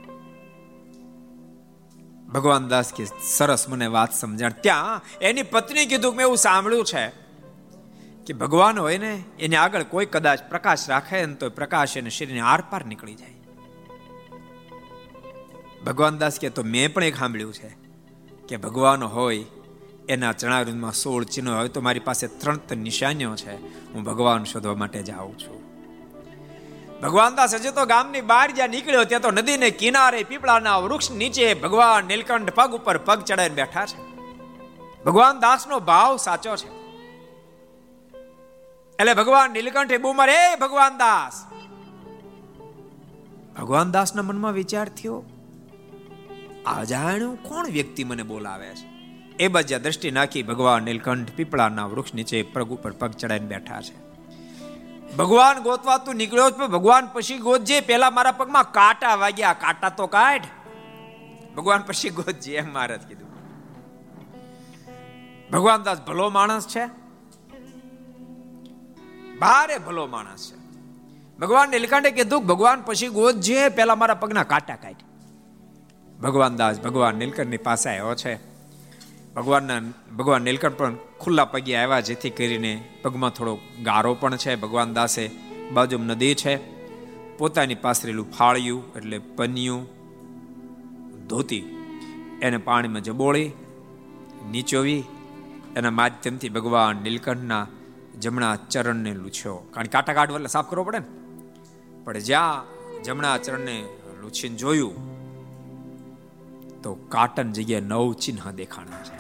ભગવાન 2.33 2.67
દાસ 2.67 2.93
કે, 2.93 3.05
સરસ 3.23 3.69
મને 3.69 3.87
વાત 3.87 4.13
સમજાણ. 4.13 4.51
ત્યાં 4.51 5.01
એની 5.21 5.43
પત્ની 5.43 5.85
કીધું 5.85 6.15
મેં 6.15 6.25
એવું 6.25 6.37
સાંભળ્યું 6.37 6.85
છે 6.85 7.20
કે 8.31 8.37
ભગવાન 8.37 8.79
હોય 8.79 8.97
ને 8.97 9.23
એને 9.39 9.55
આગળ 9.55 9.83
કોઈ 9.83 10.05
કદાચ 10.05 10.39
પ્રકાશ 10.49 10.89
રાખે 10.89 11.25
ને 11.25 11.33
તો 11.33 11.49
પ્રકાશ 11.49 11.97
એને 11.97 12.09
શરીરને 12.09 12.39
આરપાર 12.39 12.85
નીકળી 12.85 13.15
જાય. 13.15 13.33
ભગવાન 15.85 16.17
દાસ 16.17 16.39
કે 16.39 16.49
તો 16.49 16.63
મેં 16.63 16.93
પણ 16.93 17.03
એક 17.03 17.15
સાંભળ્યું 17.15 17.53
છે 17.53 17.75
કે 18.49 18.57
ભગવાન 18.57 19.03
હોય, 19.03 19.43
એના 20.09 20.31
ચણારૂમાં 20.31 20.91
સોળ 20.91 21.23
ચિહ્નો 21.23 21.55
હોય, 21.55 21.67
તો 21.67 21.81
મારી 21.81 21.99
પાસે 21.99 22.27
ત્રણ 22.27 22.57
ત્રણ 22.57 22.77
નિશાનીઓ 22.77 23.35
છે. 23.35 23.55
હું 23.93 24.03
ભગવાન 24.03 24.43
શોધવા 24.43 24.75
માટે 24.75 25.03
જાઉં 25.03 25.39
છું. 25.39 25.61
ભગવાન 27.01 27.35
દાસ 27.35 27.55
હજુ 27.55 27.71
તો 27.71 27.85
ગામની 27.85 28.21
બહાર 28.21 28.51
જ્યાં 28.51 28.69
નીકળ્યો, 28.69 29.03
ત્યાં 29.03 29.21
તો 29.21 29.31
નદીને 29.31 29.69
કિનારે 29.69 30.23
પીપળાના 30.23 30.77
વૃક્ષ 30.77 31.11
નીચે 31.11 31.53
ભગવાન 31.53 32.05
નીલકંઠ 32.05 32.49
પગ 32.49 32.73
ઉપર 32.73 32.97
પગ 32.97 33.23
ચડાવીને 33.23 33.55
બેઠા 33.55 33.85
છે. 33.85 34.01
ભગવાન 35.03 35.39
દાસનો 35.39 35.79
ભાવ 35.79 36.17
સાચો 36.17 36.55
છે. 36.55 36.80
એટલે 39.01 39.13
ભગવાન 39.13 39.51
નીલકંઠે 39.51 39.97
બૂમર 39.97 40.29
એ 40.29 40.55
ભગવાન 40.55 40.97
દાસ! 40.97 41.45
ભગવાન 43.57 43.91
દાસના 43.91 44.21
મનમાં 44.21 44.53
વિચાર 44.53 44.89
થયો 44.89 45.23
અજાણ્યું 46.65 47.43
કોણ 47.43 47.67
વ્યક્તિ 47.67 48.03
મને 48.03 48.23
બોલાવે 48.23 48.67
છે? 48.67 48.87
એ 49.39 49.47
બાજુ 49.47 49.79
દ્રષ્ટિ 49.79 50.11
નાખી 50.11 50.43
ભગવાન 50.43 50.83
નીલકંઠ 50.83 51.31
પીપળાના 51.31 51.85
વૃક્ષ 51.85 52.13
નીચે 52.13 52.43
પગ 52.43 52.69
ઉપર 52.69 52.91
પગ 52.91 53.11
ચડાઈને 53.11 53.47
બેઠા 53.47 53.81
છે. 53.81 54.11
ભગવાન 55.15 55.59
ગોતવા 55.59 55.97
તું 55.97 56.15
નીકળ્યો 56.15 56.51
છે 56.51 56.57
ભગવાન 56.57 57.07
પછી 57.07 57.37
ગોતજે. 57.37 57.81
પેલા 57.81 58.09
મારા 58.09 58.31
પગમાં 58.31 58.71
કાંટા 58.71 59.15
વાગ્યા. 59.15 59.53
કાંટા 59.53 59.89
તો 59.89 60.07
કાઢ. 60.07 60.41
ભગવાન 61.55 61.81
પછી 61.81 62.09
ગોતજે, 62.09 62.55
એમ 62.55 62.73
મહારાજ 62.73 63.01
કીધું. 63.01 63.29
ભગવાન 65.51 65.83
દાસ 65.83 66.01
ભલો 66.01 66.29
માણસ 66.29 66.67
છે. 66.67 67.00
ભારે 69.41 69.77
ભલો 69.77 70.07
માણસ 70.07 70.51
છે. 70.51 70.61
ભગવાન 71.39 71.69
નીલકંઠે 71.69 72.11
કીધું, 72.11 72.45
ભગવાન 72.45 72.81
પછી 72.81 73.07
ગોતજે 73.07 73.69
પેલા 73.69 73.95
મારા 73.95 74.13
પગના 74.13 74.43
કાંટા 74.43 74.75
કાઢ. 74.75 74.95
ભગવાન 76.21 76.55
દાસ, 76.55 76.81
ભગવાન 76.81 77.15
નીલકંઠની 77.15 77.57
પાસે 77.57 77.89
આવ્યો 77.89 78.15
છે. 78.15 78.35
ભગવાનના, 79.33 79.79
ભગવાન 80.17 80.41
નીલકંઠ 80.41 80.73
પણ 80.73 80.95
ખુલ્લા 81.19 81.45
પગે 81.45 81.75
આવ્યા, 81.75 81.99
જેથી 81.99 82.29
કરીને 82.29 82.89
પગમાં 83.01 83.29
થોડો 83.29 83.57
ગારો 83.83 84.13
પણ 84.13 84.35
છે. 84.35 84.55
ભગવાન 84.55 84.93
દાસે 84.93 85.31
બાજુ 85.73 85.97
નદી 85.97 86.35
છે. 86.35 86.55
પોતાની 87.37 87.75
પાસરેલું 87.75 88.31
ફાળ્યું, 88.31 88.93
એટલે 88.95 89.17
પન્યું, 89.17 89.87
ધોતી, 91.27 91.59
એને 92.41 92.57
પાણીમાં 92.57 93.01
જબોળી, 93.01 93.51
નીચોવી, 94.51 95.03
એના 95.75 95.91
માધ્યમથી 95.91 96.49
ભગવાન 96.49 96.95
નીલકંઠના 96.95 97.67
જમણા 98.19 98.55
ચરણને 98.55 99.13
લૂછ્યો. 99.13 99.55
કારણ 99.55 99.85
કે 99.85 99.91
કાંટા 99.91 100.13
કાઢવા 100.13 100.35
એટલે 100.35 100.47
સાફ 100.47 100.69
કરવો 100.69 100.83
પડે 100.83 100.99
ને? 100.99 101.05
પણ 102.03 102.19
જ્યાં 102.19 102.65
જમણા 103.03 103.37
ચરણને 103.37 103.85
લૂછીને 104.21 104.55
જોયું, 104.55 105.11
તો 106.81 106.93
કાટન 106.93 107.51
જગ્યાએ 107.51 107.81
નવ 107.81 108.13
ચિહ્ન 108.13 108.51
દેખાણા 108.51 109.03
છે. 109.03 109.17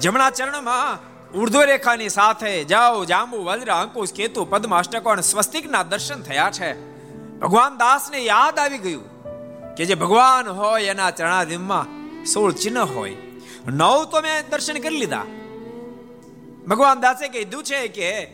જમણા 0.00 0.30
ચરણમાં 0.30 0.98
ઉર્ધ્વ 1.32 1.62
રેખાની 1.62 2.08
સાથે 2.08 2.64
જાઓ, 2.64 3.04
જાંબુ 3.04 3.36
વજ્ર 3.44 3.70
અંકુશ, 3.70 4.12
કેતુ 4.12 4.44
પદ્મ 4.44 4.76
અષ્ટકોણ 4.76 5.20
સ્વસ્તિકના 5.20 5.82
દર્શન 5.82 6.22
થયા 6.22 6.50
છે. 6.50 6.98
ભગવાન 7.38 7.76
દાસને 7.76 8.18
યાદ 8.18 8.58
આવી 8.58 8.78
ગયું 8.78 9.04
કે 9.74 9.84
જે 9.84 9.94
ભગવાન 9.94 10.48
હોય 10.48 10.84
એના 10.84 11.10
ચરણાધીમમાં 11.10 12.24
સોળ 12.24 12.52
ચિહ્ન 12.52 12.78
હોય. 12.78 13.16
નવ 13.66 14.04
તો 14.04 14.20
મેં 14.20 14.44
દર્શન 14.50 14.74
કરી 14.74 14.96
લીધા. 14.96 15.24
ભગવાન 16.68 17.00
દાસે 17.00 17.28
કીધું 17.28 17.64
છે 17.64 17.88
કે 17.88 18.26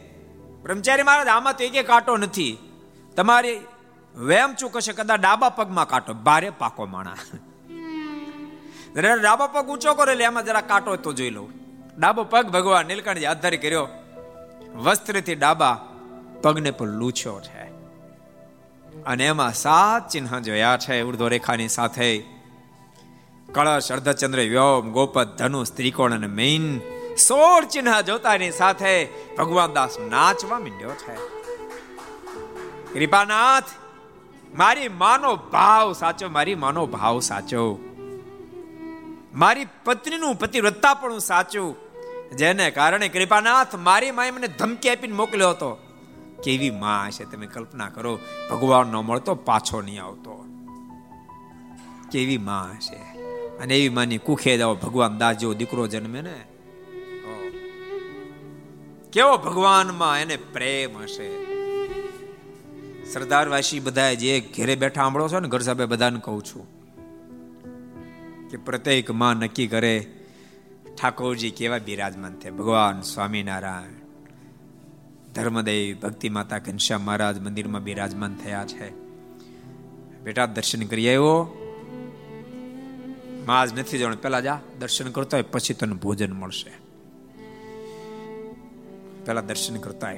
બ્રહ્મચારી 0.62 1.02
મહારાજ, 1.02 1.28
આમાં 1.28 1.52
તો 1.52 1.64
એક 1.64 1.86
કાંટો 1.86 2.16
નથી. 2.16 2.58
તમારી 3.16 3.60
વેમ 4.14 4.54
ચૂક 4.54 4.76
હશે 4.76 4.92
કદાચ 4.92 5.20
ડાબા 5.20 5.48
પગમાં 5.48 5.88
કાંટો. 5.88 6.14
ભારે 6.14 6.50
પાકો 6.50 6.86
માણા. 6.86 7.16
ડાબો 9.22 9.46
પગ 9.46 9.68
ઊંચો 9.68 9.94
કરે 9.94 10.24
એમાં 10.24 10.44
જરા 10.44 10.60
કાંટો 10.60 10.96
તો 10.96 11.12
જોઈ 11.12 11.30
લઉં 11.30 11.48
ડાબો 11.98 12.24
પગ 12.24 12.46
ભગવાન 12.48 12.86
નીલકંઠ 12.86 13.24
આધારી 13.24 13.56
કર્યો. 13.56 13.88
વસ્ત્રથી 14.74 15.34
ડાબા 15.34 15.80
પગને 16.42 16.70
પણ 16.70 16.88
લૂછ્યો 16.88 17.40
છે. 17.40 17.64
અને 19.04 19.26
એમાં 19.26 19.52
સાત 19.54 20.08
ચિહ્ન 20.08 20.42
જોયા 20.42 20.78
છે 20.80 21.02
ઉર્ધ્વ 21.02 21.28
રેખાની 21.28 21.68
સાથે. 21.68 22.24
કળશ, 23.52 23.92
અર્ધચંદ્ર, 23.92 24.38
વ્યોમ, 24.38 24.92
ગોપદ, 24.92 25.24
ધનુષ, 25.24 25.70
ત્રિકોણ 25.70 26.12
અને 26.12 26.26
મેઇન 26.26 26.80
સોળ 27.16 27.64
ચિહ્ન 27.64 28.00
જોતાની 28.00 28.50
સાથે 28.50 29.08
ભગવાન 29.38 29.72
દાસ 29.72 29.98
નાચવા 29.98 30.58
માંડ્યો 30.58 30.90
છે. 30.90 31.14
કૃપાનાથ, 32.94 33.64
મારી 34.54 34.88
માનો 34.88 35.36
ભાવ 35.36 35.92
સાચો, 35.92 36.28
મારી 36.28 36.54
માનો 36.54 36.86
ભાવ 36.86 37.20
સાચો. 37.20 37.78
મારી 39.34 39.66
પત્નીનું 39.84 40.34
પતિવ્રતા 40.34 40.94
પણ 40.94 41.18
સાચું. 41.18 41.76
જેને 42.36 42.70
કારણે 42.70 43.08
કૃપાનાથ 43.08 43.74
મારી 43.74 44.10
માએ 44.10 44.30
મને 44.30 44.46
ધમકી 44.46 44.90
આપીને 44.90 45.14
મોકલ્યો 45.14 45.50
હતો. 45.50 45.78
કેવી 46.44 46.70
માં 46.70 47.10
છે 47.10 47.24
તમે 47.24 47.46
કલ્પના 47.46 47.88
કરો, 47.88 48.18
ભગવાન 48.50 48.86
ન 48.86 48.96
મળતો, 48.96 49.34
પાછો 49.34 49.82
નહીં 49.82 50.04
આવતો. 50.04 50.44
કેવી 52.12 52.38
માં 52.38 52.80
છે 52.80 52.96
અને 53.58 53.76
એવી 53.76 53.88
માની 53.88 54.18
કુખે 54.18 54.58
જાઓ 54.58 54.74
ભગવાન 54.74 55.18
દાસ 55.18 55.36
જેવો 55.36 55.54
દીકરો 55.54 55.86
જન્મે 55.86 56.20
ને 56.20 56.53
કેવો 59.14 59.36
ભગવાનમાં 59.36 60.20
એને 60.20 60.36
પ્રેમ 60.36 60.98
હશે? 60.98 61.30
સરદાર 63.04 63.48
વાસી 63.48 63.80
બધા 63.80 64.14
જે 64.14 64.40
ઘેરે 64.40 64.76
બેઠા 64.76 65.02
સાંભળો 65.02 65.28
છો 65.28 65.40
ને, 65.40 65.48
ઘર 65.48 65.58
સાહેબ 65.58 65.82
બધાને 65.82 66.20
કહું 66.20 66.44
છું 66.44 66.66
કે 68.50 68.56
પ્રત્યેકમાં 68.56 69.34
નક્કી 69.34 69.66
કરે, 69.66 70.06
ઠાકોરજી 71.02 71.50
કેવા 71.50 71.78
બિરાજમાન 71.78 72.34
થયા? 72.34 72.52
ભગવાન 72.52 73.00
સ્વામિનારાયણ, 73.00 73.92
ધર્મદેવ, 75.32 75.96
ભક્તિ 75.96 76.28
માતા 76.28 76.58
ઘનશ્યામ 76.58 77.00
મહારાજ 77.00 77.40
મંદિરમાં 77.40 77.82
બિરાજમાન 77.82 78.34
થયા 78.34 78.64
છે. 78.66 78.90
બેટા, 80.22 80.46
દર્શન 80.46 80.86
કરી 80.86 81.06
આવ્યો? 81.08 81.60
માં 83.46 83.66
નથી 83.66 83.98
જવાનું. 83.98 84.22
પેલા 84.22 84.40
જા, 84.40 84.60
દર્શન 84.78 85.10
કરતો 85.10 85.36
હોય, 85.36 85.42
પછી 85.42 85.74
તને 85.74 85.94
ભોજન 85.94 86.32
મળશે. 86.32 86.83
પેલા 89.26 89.40
દર્શન 89.40 89.76
કરતા 89.76 90.08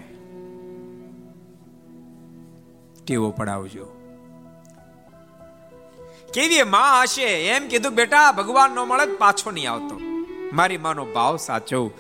ટેવો 3.07 3.31
પડાવજો. 3.31 3.93
કેવી 6.35 6.63
માં 6.63 7.03
હશે? 7.03 7.25
એમ 7.25 7.69
કીધું, 7.69 7.95
બેટા 7.95 8.33
ભગવાન 8.33 8.73
નો 8.73 8.85
મળે 8.85 9.17
પાછો 9.17 9.51
નહીં 9.51 9.71
આવતો. 9.71 10.01
મારી 10.53 10.79
માનો 10.79 11.05
ભાવ 11.05 11.37
સાચો. 11.37 11.91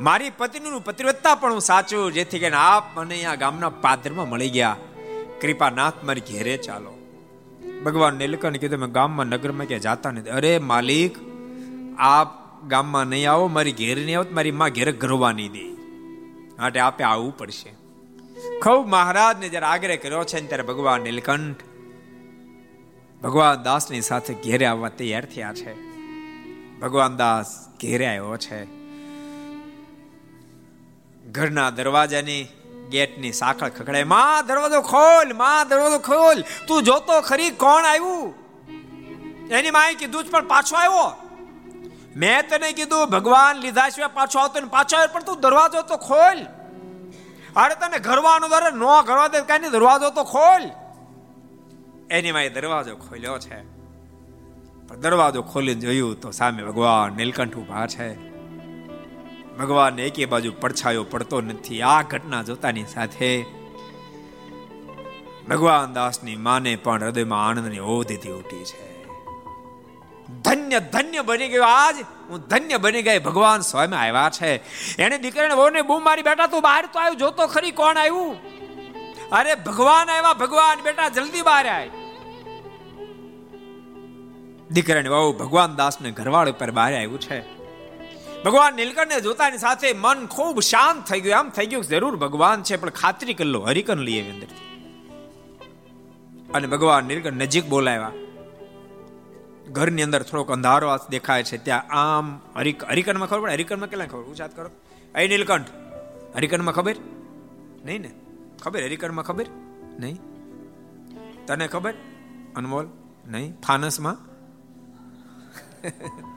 મારી 0.00 0.30
પત્નીનું 0.30 0.84
પતિવ્રતા 0.84 1.34
પણ 1.34 1.52
હું 1.52 1.60
સાચું, 1.60 2.12
જેથી 2.12 2.38
કરીને 2.38 2.56
આપ 2.56 2.98
મને 2.98 3.24
આ 3.24 3.34
ગામના 3.34 3.68
પાદરમાં 3.68 4.28
મળી 4.28 4.50
ગયા. 4.50 4.76
કૃપાનાથ, 5.40 6.04
મારી 6.04 6.20
ઘેરે 6.20 6.56
ચાલો. 6.56 6.98
ભગવાન 7.84 8.14
નીલકંઠ 8.14 8.56
કીધું, 8.56 8.78
મેં 8.78 8.92
ગામમાં 8.92 9.26
નગરમાં 9.26 9.66
ક્યાં 9.66 9.80
જાતા 9.80 10.10
નથી. 10.10 10.30
અરે, 10.30 10.58
માલિક, 10.58 11.16
આપ 11.98 12.62
ગામમાં 12.68 13.04
નહીં 13.04 13.30
આવો, 13.30 13.48
મારી 13.48 13.72
ઘેર 13.72 13.96
નહીં 13.96 14.16
આવો 14.16 14.34
મારી 14.34 14.50
માં 14.50 14.68
ઘેર 14.68 14.92
ગરવા 14.92 15.32
નહીં 15.32 15.52
દે. 15.52 15.81
માટે 16.58 16.80
આપે 16.80 17.04
આવવું 17.04 17.38
પડશે. 17.38 17.74
ખૂબ 18.62 18.88
મહારાજને 18.88 19.48
જ્યારે 19.48 19.66
આગ્રહ 19.66 19.96
કર્યો 19.96 20.24
છે 20.24 20.46
ત્યારે 20.46 20.62
ભગવાન 20.62 21.00
નીલકંઠ, 21.00 21.62
ભગવાન 23.22 23.62
દાસની 23.62 24.00
સાથે 24.00 24.34
ઘેરે 24.34 24.66
આવવા 24.66 24.88
તૈયાર 24.88 25.24
થયા 25.24 25.54
છે. 25.54 25.74
ભગવાન 26.80 27.16
દાસ 27.16 27.68
ઘેરે 27.82 28.06
આવ્યો 28.06 28.36
છે. 28.36 28.64
ઘરના 31.30 31.70
દરવાજાની 31.70 32.48
ગેટની 32.90 33.32
સાંકળ 33.32 33.68
ખખડાયમાં, 33.68 34.46
દરવાજો 34.46 34.80
ખોલ, 34.80 35.32
માં, 35.32 35.68
દરવાજો 35.68 35.98
ખોલ, 35.98 36.44
તું 36.68 36.82
જોતો 36.82 37.20
ખરી 37.20 37.50
કોણ 37.50 37.84
આવ્યું? 37.84 38.34
એની 39.50 39.70
માએ 39.70 39.94
કીધું 39.94 40.24
પણ 40.24 40.46
પાછો 40.46 40.76
આવ્યો. 40.76 41.21
મેં 42.16 42.48
તને 42.48 42.72
કીધું, 42.72 43.10
ભગવાન 43.10 43.56
લીધા 43.56 43.88
સિવાય 43.88 44.08
પાછો 44.08 44.38
આવતો 44.38 44.60
ને 44.60 44.66
પાછો 44.66 44.96
આવ્યો, 44.96 45.14
પણ 45.14 45.22
તું 45.22 45.40
દરવાજો 45.40 45.82
તો 45.82 45.96
ખોલ. 45.96 46.38
અરે 47.56 47.74
તને 47.74 47.98
ઘરવાનું 47.98 48.50
દર 48.50 48.72
નો 48.72 49.02
ઘરવા 49.02 49.28
દે, 49.28 49.40
કઈ 49.40 49.58
નહીં, 49.58 49.70
દરવાજો 49.70 50.10
તો 50.10 50.24
ખોલ. 50.24 50.62
એની 52.10 52.32
માએ 52.32 52.48
દરવાજો 52.48 52.96
ખોલ્યો 52.96 53.38
છે. 53.38 53.82
દરવાજો 54.94 55.42
ખોલીને 55.42 55.80
જોયું 55.80 56.20
તો 56.20 56.30
સામે 56.30 56.62
ભગવાન 56.62 57.12
નીલકંઠ 57.12 57.56
ઊભા 57.56 57.86
છે. 57.86 58.32
ભગવાન 59.56 59.98
એકે 59.98 60.26
બાજુ 60.26 60.52
પડછાયો 60.60 61.04
પડતો 61.04 61.40
નથી, 61.40 61.82
આ 61.82 62.02
ઘટના 62.02 62.42
જોતાની 62.42 62.84
સાથે 62.84 63.42
ભગવાન 65.50 65.92
દાસની 65.92 66.36
માને 66.36 66.76
પણ 66.76 67.02
હૃદયમાં 67.02 67.48
આનંદની 67.48 67.78
ઓધીથી 67.78 68.30
ઉઠી 68.30 68.64
છે. 68.64 68.92
ધન્ય 70.42 70.61
ધન્ય 70.78 71.20
બની 71.20 71.48
ગયો. 71.48 71.62
આજ 71.62 71.96
હું 72.28 72.40
ધન્ય 72.40 72.76
બની 72.76 73.02
ગઈ. 73.02 73.18
ભગવાન 73.18 73.60
સ્વયં 73.60 73.98
આવ્યા 73.98 74.30
છે. 74.32 74.56
એને 74.96 75.18
દીકરાને 75.18 75.54
વહુને 75.54 75.82
બૂમ 75.82 76.04
મારી, 76.04 76.22
બેટા, 76.22 76.46
તું 76.46 76.62
બહાર 76.62 76.88
તો 76.92 77.00
આવ્યું. 77.00 77.16
જોતો 77.16 77.46
ખરી 77.46 77.70
કોણ 77.70 77.96
આવ્યું? 77.96 78.36
અરે, 79.30 79.54
ભગવાન 79.54 80.10
આવ્યા. 80.10 80.34
ભગવાન, 80.34 80.80
બેટા, 80.82 81.08
જલ્દી 81.08 81.42
બહાર 81.42 81.66
આય. 81.68 81.90
દીકરાને 84.70 85.08
વહુ 85.08 85.32
ભગવાન 85.32 85.76
દાસને 85.76 86.10
ઘરવાળ 86.10 86.50
ઉપર 86.50 86.70
બહાર 86.70 86.94
આવ્યું 86.94 87.20
છે. 87.20 87.62
ભગવાન 88.42 88.74
નીલકંઠને 88.74 89.20
જોતાની 89.20 89.58
સાથે 89.58 89.92
મન 89.92 90.26
ખૂબ 90.26 90.60
શાંત 90.60 91.04
થઈ 91.04 91.20
ગયું. 91.20 91.38
આમ 91.38 91.48
થઈ 91.48 91.66
ગયું 91.66 91.84
જરૂર 91.84 92.16
ભગવાન 92.16 92.62
છે, 92.62 92.76
પણ 92.76 92.90
ખાતરી 92.90 93.34
કરી 93.34 93.48
લો. 93.48 93.60
હરિકન 93.60 93.98
લઈએ 93.98 94.30
અંદરથી. 94.30 94.62
અને 96.54 96.66
ભગવાન 96.66 97.04
નીલકંઠ 97.04 97.32
નજીક 97.32 97.66
બોલાવ્યા. 97.66 98.10
ઘરની 99.70 100.02
અંદર 100.02 100.22
થોડોક 100.22 100.50
અંધારો 100.50 100.98
દેખાય 101.10 101.42
છે, 101.42 101.64
ત્યાં 101.64 101.82
આમ 101.90 102.40
હરિક 102.56 102.84
હરિકનમાં 102.84 103.28
ખબર 103.28 103.40
પડે? 103.40 103.52
હરિકનમાં 103.52 103.88
કેટલા 103.88 104.06
ખબર? 104.06 104.22
ઉછાત 104.22 104.56
કરો. 104.56 104.70
એ 105.18 105.28
નીલકંઠ 105.28 105.66
હરિકનમાં 106.36 106.74
ખબર? 106.74 106.94
નહીં 107.84 108.02
ને? 108.02 108.10
ખબર? 108.62 108.84
હરિકરમાં 108.84 109.24
ખબર? 109.24 109.46
નહીં. 109.98 110.20
તને 111.46 111.66
ખબર? 111.66 111.94
અનમોલ? 112.56 112.86
નહીં. 113.26 113.60
ફાનસમાં 113.60 114.16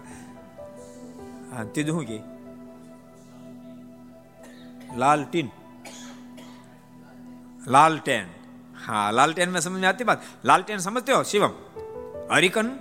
હા 1.51 1.63
તીધું 1.63 1.95
શું 1.95 2.05
કે. 2.05 2.19
લાલ 4.97 5.23
ટીન. 5.23 5.49
લાલટેન 7.67 8.27
હા 8.87 9.11
લાલટેન 9.11 9.51
મેં 9.51 9.61
સમજ 9.61 9.83
આવતી 9.83 10.03
બાત 10.03 10.19
લાલટેન 10.45 10.77
સમજતે 10.77 11.13
હો, 11.13 11.23
શિવમ. 11.23 11.49
હરિકન 12.31 12.79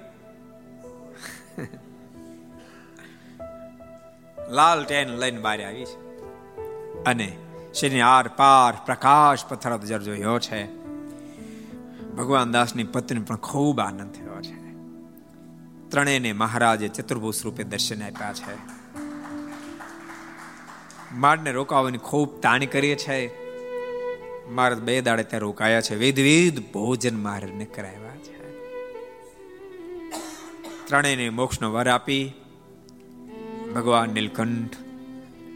લાલ 4.49 4.85
ટેન 4.85 5.09
લઈને 5.09 5.41
બહાર 5.41 5.65
આવી 5.65 5.85
છે. 5.85 6.05
અને 7.05 7.37
શેની 7.75 8.01
આર 8.01 8.29
પાર 8.29 8.83
પ્રકાશ 8.87 9.45
પથરાતો 9.49 9.87
જર 9.87 10.03
જોયો 10.03 10.39
છે. 10.39 10.85
ભગવાન 12.17 12.53
દાસની 12.53 12.85
પત્ની 12.85 13.21
પણ 13.21 13.37
ખૂબ 13.37 13.81
આનંદ 13.81 14.13
થયો 14.13 14.43
છે. 14.43 14.75
ત્રણેયને 15.91 16.33
મહારાજે 16.33 16.89
ચતુર્ભુજ 16.89 17.35
રૂપે 17.45 17.63
દર્શન 17.63 18.03
આપ્યા 18.03 18.33
છે. 18.33 18.57
માળને 21.15 21.53
રોકાવાની 21.53 21.99
ખૂબ 21.99 22.41
તાણી 22.41 22.67
કરીએ 22.67 22.97
છે. 22.97 23.45
મહારાજ 24.51 24.79
બે 24.79 25.01
દાડે 25.01 25.23
ત્યાં 25.23 25.41
રોકાયા 25.41 25.81
છે. 25.81 25.95
વિધવિધ 25.95 26.73
ભોજન 26.73 27.23
મહારાજને 27.23 27.65
કરાવ્યા 27.65 28.17
છે. 28.17 28.61
ત્રણેયને 30.87 31.31
મોક્ષનો 31.31 31.73
વર 31.73 31.89
આપી 31.89 32.35
ભગવાન 33.75 34.11
નીલકંઠ 34.11 34.77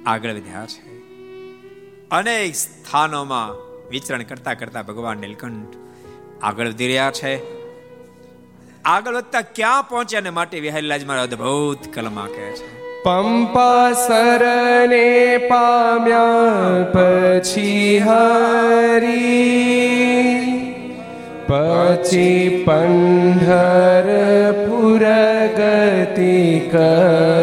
આગળ 0.07 0.31
વધ્યા 0.31 0.67
છે. 0.67 0.99
અનેક 2.11 2.55
સ્થાનોમાં 2.55 3.51
વિચરણ 3.91 4.23
કરતા 4.23 4.55
કરતા 4.55 4.83
ભગવાન 4.83 5.19
નીલકંઠ 5.19 5.77
આગળ 6.43 6.69
વધી 6.69 6.87
રહ્યા 6.87 7.11
છે. 7.11 7.41
આગળ 8.85 9.15
વધતા 9.15 9.41
ક્યાં 9.41 9.89
પહોંચ્યા 9.89 10.21
ને 10.21 10.31
માટે 10.31 10.61
વિહારીલાજ 10.61 11.05
મારા 11.05 11.23
અદભુત 11.23 11.79
કલમા 11.95 12.27
કહે 12.27 12.53
છે. 12.53 13.03
પંપા 13.03 13.93
સરને 13.93 15.39
પામ્યા 15.39 16.93
પછી 16.93 17.99
હરી 17.99 19.89
પછી 21.49 22.63
પંઢર 22.67 24.53
પુરગતિ 24.53 26.69
કરી 26.73 27.38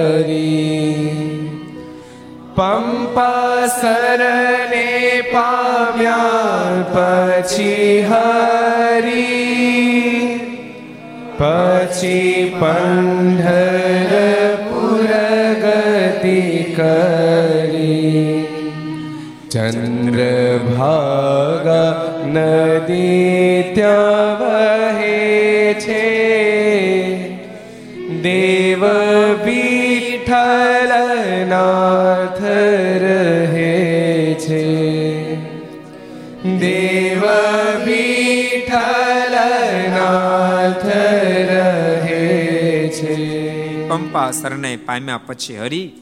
પંપા 2.56 3.68
સરને 3.68 5.22
પામ્યા 5.34 6.84
પછી 6.94 8.06
હરી. 8.10 10.40
પછી 11.38 12.56
પંઢર 12.60 14.56
પુરગતિ 14.56 16.74
કરી. 16.78 18.48
ચંદ્ર 19.52 20.20
ભાગા 20.78 21.94
નદી 22.26 23.55
પંપા 43.96 44.32
સરને 44.32 44.78
પામ્યા 44.78 45.18
પછી 45.18 45.60
હરી. 45.60 45.94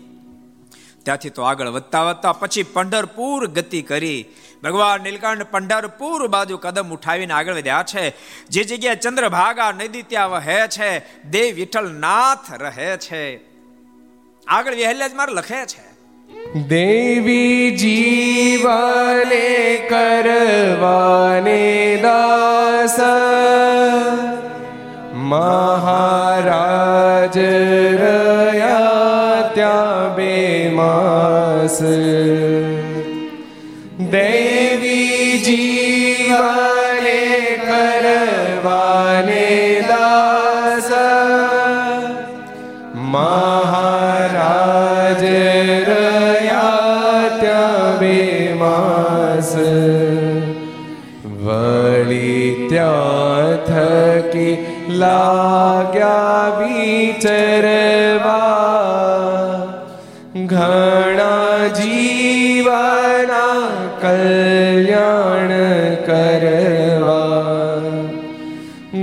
ત્યાંથી 1.04 1.30
તો 1.30 1.42
આગળ 1.42 1.68
વધતા 1.68 2.04
વધતા 2.04 2.32
પછી 2.32 2.64
પંઢરપુર 2.64 3.48
ગતિ 3.48 3.82
કરી. 3.82 4.26
ભગવાન 4.64 5.02
નીલકંઠ 5.02 5.46
પંઢરપુર 5.52 6.28
બાજુ 6.28 6.58
કદમ 6.58 6.90
ઉઠાવીને 6.90 7.34
આગળ 7.34 7.54
વધ્યા 7.54 7.86
છે. 7.96 8.14
જે 8.48 8.64
જગ્યાએ 8.64 8.96
ચંદ્રભાગા 8.96 9.72
નદી 9.72 10.02
ત્યાં 10.02 10.32
વહે 10.32 10.68
છે 10.68 11.24
દેવ 11.24 11.56
વિઠ્ઠલનાથ 11.56 12.62
રહે 12.62 12.98
છે. 12.98 13.40
આગળ 14.48 14.76
વહેલા 14.76 15.08
જ 15.08 15.14
મારે 15.14 15.34
લખે 15.34 15.66
છે. 15.66 15.94
દેવી 16.68 17.78
જીવને 17.78 19.88
કરવાને 19.90 22.00
દાસ. 22.04 23.00
મહારાજ 25.34 27.38
રહ્યા 28.02 29.40
ત્યાં 29.56 30.12
બે 30.18 30.34
માસ 30.76 31.80
દેવી 34.14 35.32
જીવાને 35.48 36.73
લાગ્યા 54.90 56.60
વિચરવા 56.60 58.44
ઘણા 60.46 61.68
જીવના 61.68 63.62
કલ્યાણ 64.02 65.52
કરવા. 65.96 67.82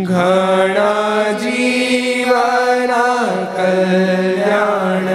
ઘણા 0.05 1.33
જીવના 1.33 3.25
કલ્યાણ 3.57 5.07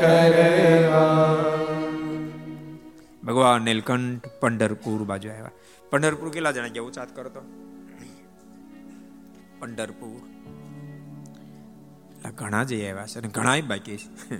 કરવા. 0.00 1.34
ભગવાન 3.26 3.62
નીલકંઠ 3.62 4.28
પંઢરપુર 4.40 5.04
બાજુ 5.04 5.28
આવ્યા. 5.28 5.50
પંઢરપુર 5.90 6.28
કેટલા 6.28 6.50
જણા 6.50 6.68
ગયા? 6.68 6.82
ઉચાત 6.82 7.16
કરતો 7.16 7.40
પંઢરપુર. 9.58 10.36
ઘણા 12.30 12.64
જઈ 12.64 12.90
આવ્યા 12.90 13.06
છે 13.06 13.18
અને 13.18 13.28
ઘણા 13.28 13.54
બાકી 13.68 13.96
છે. 13.96 14.34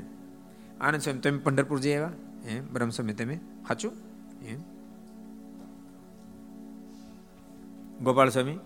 આનંદ 0.81 1.00
સ્વામી, 1.00 1.20
તમે 1.20 1.38
પંઢરપુર 1.38 1.81
જઈ 1.81 1.92
આવ્યા? 1.92 2.12
હે, 2.44 2.61
બ્રહ્મ 2.61 2.90
સ્વામી, 2.90 3.12
તમે? 3.12 3.37
સાચું? 3.68 3.92
એમ 4.44 4.61
ગોપાલ 8.05 8.29
સ્વામી? 8.29 8.59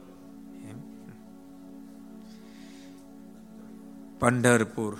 પંઢરપુર. 4.21 4.99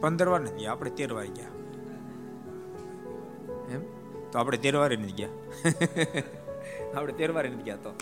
પંદર 0.00 0.28
વાર 0.28 0.40
નથી 0.40 0.56
ગયા 0.56 0.72
આપણે 0.72 0.90
તેર 0.90 1.12
વાર 1.12 1.26
ગયા. 1.26 1.46
એમ 3.70 3.80
તો 4.30 4.38
આપણે 4.38 4.56
તેર 4.56 4.76
વાર 4.76 4.98
નથી 4.98 5.12
ગયા. 5.12 5.28
આપણે 6.96 7.12
તેર 7.12 7.30
વાર 7.30 7.50
નથી 7.50 7.62
ગયા 7.62 7.76
તો. 7.76 8.00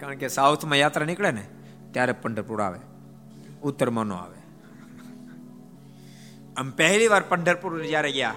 કારણ 0.00 0.14
કે 0.14 0.28
સાઉથમાં 0.28 0.78
યાત્રા 0.78 1.06
નીકળે 1.06 1.30
ને, 1.30 1.46
ત્યારે 1.92 2.12
પંઢરપુર 2.12 2.62
આવે. 2.62 2.78
ઉત્તરમાં 3.62 4.04
નો 4.04 4.14
આવે. 4.14 4.38
આમ 6.56 6.70
પહેલી 6.70 7.08
વાર 7.08 7.22
પંઢરપુર 7.22 7.84
જ્યારે 7.84 8.12
ગયા, 8.12 8.34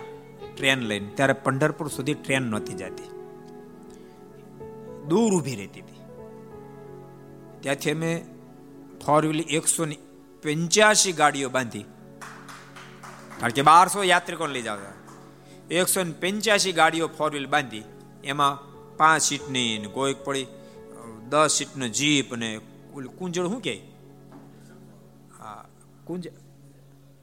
ટ્રેન 0.58 0.80
લઈને, 0.80 1.10
ત્યારે 1.16 1.34
પંઢરપુર 1.34 1.88
સુધી 1.88 2.14
ટ્રેન 2.14 2.44
નહોતી 2.44 2.74
જતી. 2.74 3.04
દૂર 5.08 5.36
ઊભી 5.36 5.56
રહેતી 5.56 5.80
હતી. 5.80 6.00
ત્યાંથી 7.60 7.92
અમે 7.92 8.26
ફોર 9.06 9.26
વ્હીલ 9.26 9.46
એકસો 9.50 9.86
ની 9.86 9.96
પંચ્યાસી 10.44 11.12
ગાડીઓ 11.12 11.50
બાંધી. 11.50 11.86
કારણ 13.40 13.52
કે 13.52 13.62
બારસો 13.62 14.04
યાત્રિકોને 14.04 14.54
લઈ 14.54 14.62
જાવ 14.62 14.80
એકસો 15.72 16.04
ને 16.04 16.12
પંચ્યાસી 16.12 16.72
ગાડીઓ 16.72 17.08
ફોર 17.08 17.32
વ્હીલ 17.32 17.48
બાંધી. 17.48 17.84
એમાં 18.24 18.60
પાંચ 18.98 19.22
સીટની 19.22 19.78
ને 19.78 19.88
કોઈક 19.88 20.18
પડી. 20.18 20.48
દસ 21.30 21.52
સીટનો 21.58 21.88
જીપ 21.88 22.34
અને 22.34 22.58
કુંજળ 23.18 23.48
શું 23.48 23.62
કે 23.62 23.82
હા, 25.40 25.66
કુંજ 26.04 26.28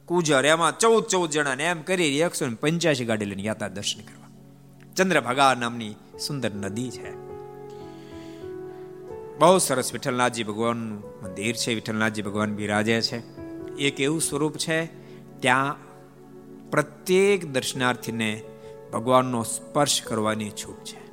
કુજર 0.05 0.45
એમાં 0.45 0.77
ચૌદ 0.77 1.05
ચૌદ 1.05 1.29
જણા 1.29 1.55
ને 1.55 1.63
એમ 1.63 1.81
કરી 1.81 2.19
એકસો 2.19 2.47
ને 2.47 2.55
પંચ્યાસી 2.55 3.05
ગાડી 3.05 3.25
લઈને 3.25 3.43
યાત્રા 3.43 3.67
દર્શન 3.67 4.01
કરવા. 4.01 4.27
ચંદ્રભાગા 4.95 5.53
નામની 5.53 5.95
સુંદર 6.27 6.53
નદી 6.53 6.91
છે. 6.91 7.15
બહુ 9.37 9.57
સરસ 9.57 9.93
વિઠ્ઠલનાથજી 9.93 10.43
ભગવાનનું 10.43 11.23
મંદિર 11.23 11.55
છે, 11.55 11.73
વિઠ્ઠલનાથજી 11.73 12.21
ભગવાન 12.21 12.55
બિરાજે 12.55 13.01
છે. 13.01 13.17
એક 13.75 14.01
એવું 14.01 14.21
સ્વરૂપ 14.21 14.57
છે, 14.57 14.85
ત્યાં 15.41 15.75
પ્રત્યેક 16.71 17.45
દર્શનાર્થીને 17.45 18.43
ભગવાનનો 18.93 19.43
સ્પર્શ 19.43 20.01
કરવાની 20.01 20.49
છૂટ 20.49 20.77
છે. 20.83 21.06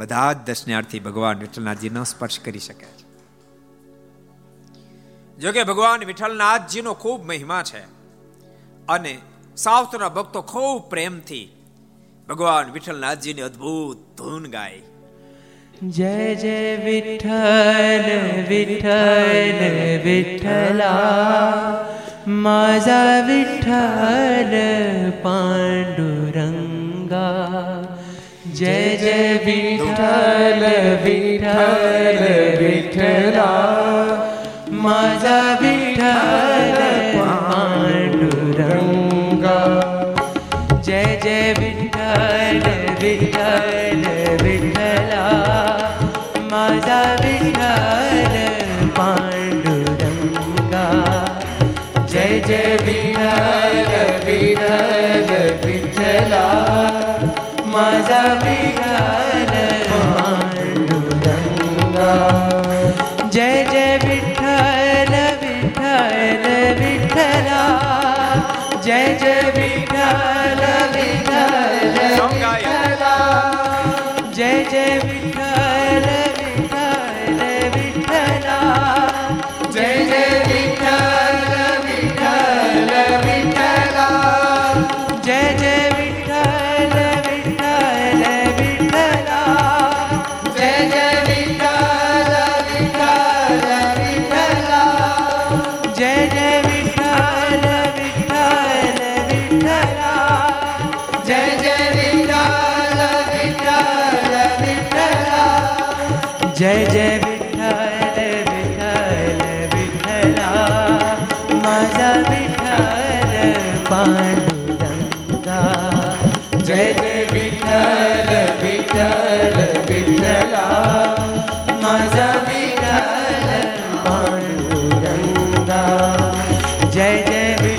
બધા 0.00 0.32
જ 0.32 0.36
દર્શનાર્થી 0.46 1.00
ભગવાન 1.00 1.38
વિઠ્ઠલનાથજી 1.38 1.90
નો 1.90 2.04
સ્પર્શ 2.04 2.40
કરી 2.40 2.58
શકે 2.58 2.86
છે. 2.86 3.04
જોકે 5.38 5.64
ભગવાન 5.64 6.04
વિઠ્ઠલનાથજીનો 6.04 6.94
ખૂબ 6.94 7.26
મહિમા 7.26 7.62
છે 7.62 7.82
અને 8.88 9.18
સાવતના 9.56 10.08
ભક્તો 10.08 10.42
ખૂબ 10.42 10.90
પ્રેમથી 10.90 11.48
ભગવાન 12.28 12.72
વિઠ્ઠલનાથજીની 12.72 13.40
અદ્ભુત 13.40 14.18
ધૂન 14.18 14.46
ગાય. 14.46 14.82
જય 15.82 16.34
જય 16.34 16.76
વિઠ્ઠલ 16.76 18.02
વિઠ્ઠલ, 18.48 20.00
વિઠ્ઠલા. 20.04 21.86
માજા 22.26 23.26
વિઠ્ઠલ, 23.26 25.12
પાંડુરંગા. 25.22 27.89
જય 28.60 28.96
જય 28.96 29.38
વિઠ્ઠલ 29.44 30.64
વિઠ્ઠલ 31.04 32.24
વિઠ્ઠલા. 32.58 33.48
મારા 34.70 35.58
વિઠ્ઠલ 35.60 37.18
પાંડુરંગા. 37.18 38.40
જય 40.82 41.04
જય 41.16 41.52
વિઠ્ઠલ 41.52 42.60
વિઠ્ઠલ. 43.00 43.79
Jazal 58.00 58.40
Bigan 58.40 58.89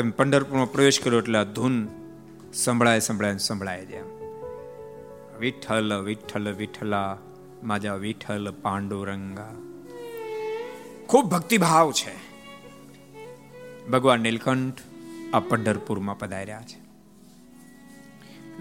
તમે 0.01 0.11
પંઢરપુરમાં 0.11 0.73
પ્રવેશ 0.73 1.01
કર્યો 1.01 1.19
એટલે 1.19 1.45
ધૂન 1.45 1.89
સંભળાય 2.55 3.01
સંભળાય 3.01 3.37
સંભળાય 3.37 3.87
છે. 3.87 4.03
વિઠ્ઠલ 5.39 6.03
વિઠ્ઠલ, 6.05 6.53
વિઠ્ઠલા, 6.53 7.19
માજા 7.63 7.95
વિઠ્ઠલ 7.95 8.55
પાંડુરંગા. 8.63 9.49
ખૂબ 11.07 11.25
ભક્તિભાવ 11.25 11.93
છે. 11.93 12.15
ભગવાન 13.91 14.21
નીલકંઠ 14.21 14.81
આ 15.35 15.41
પંઢરપુરમાં 15.41 16.19
પધાર્યા 16.19 16.63
છે. 16.63 16.81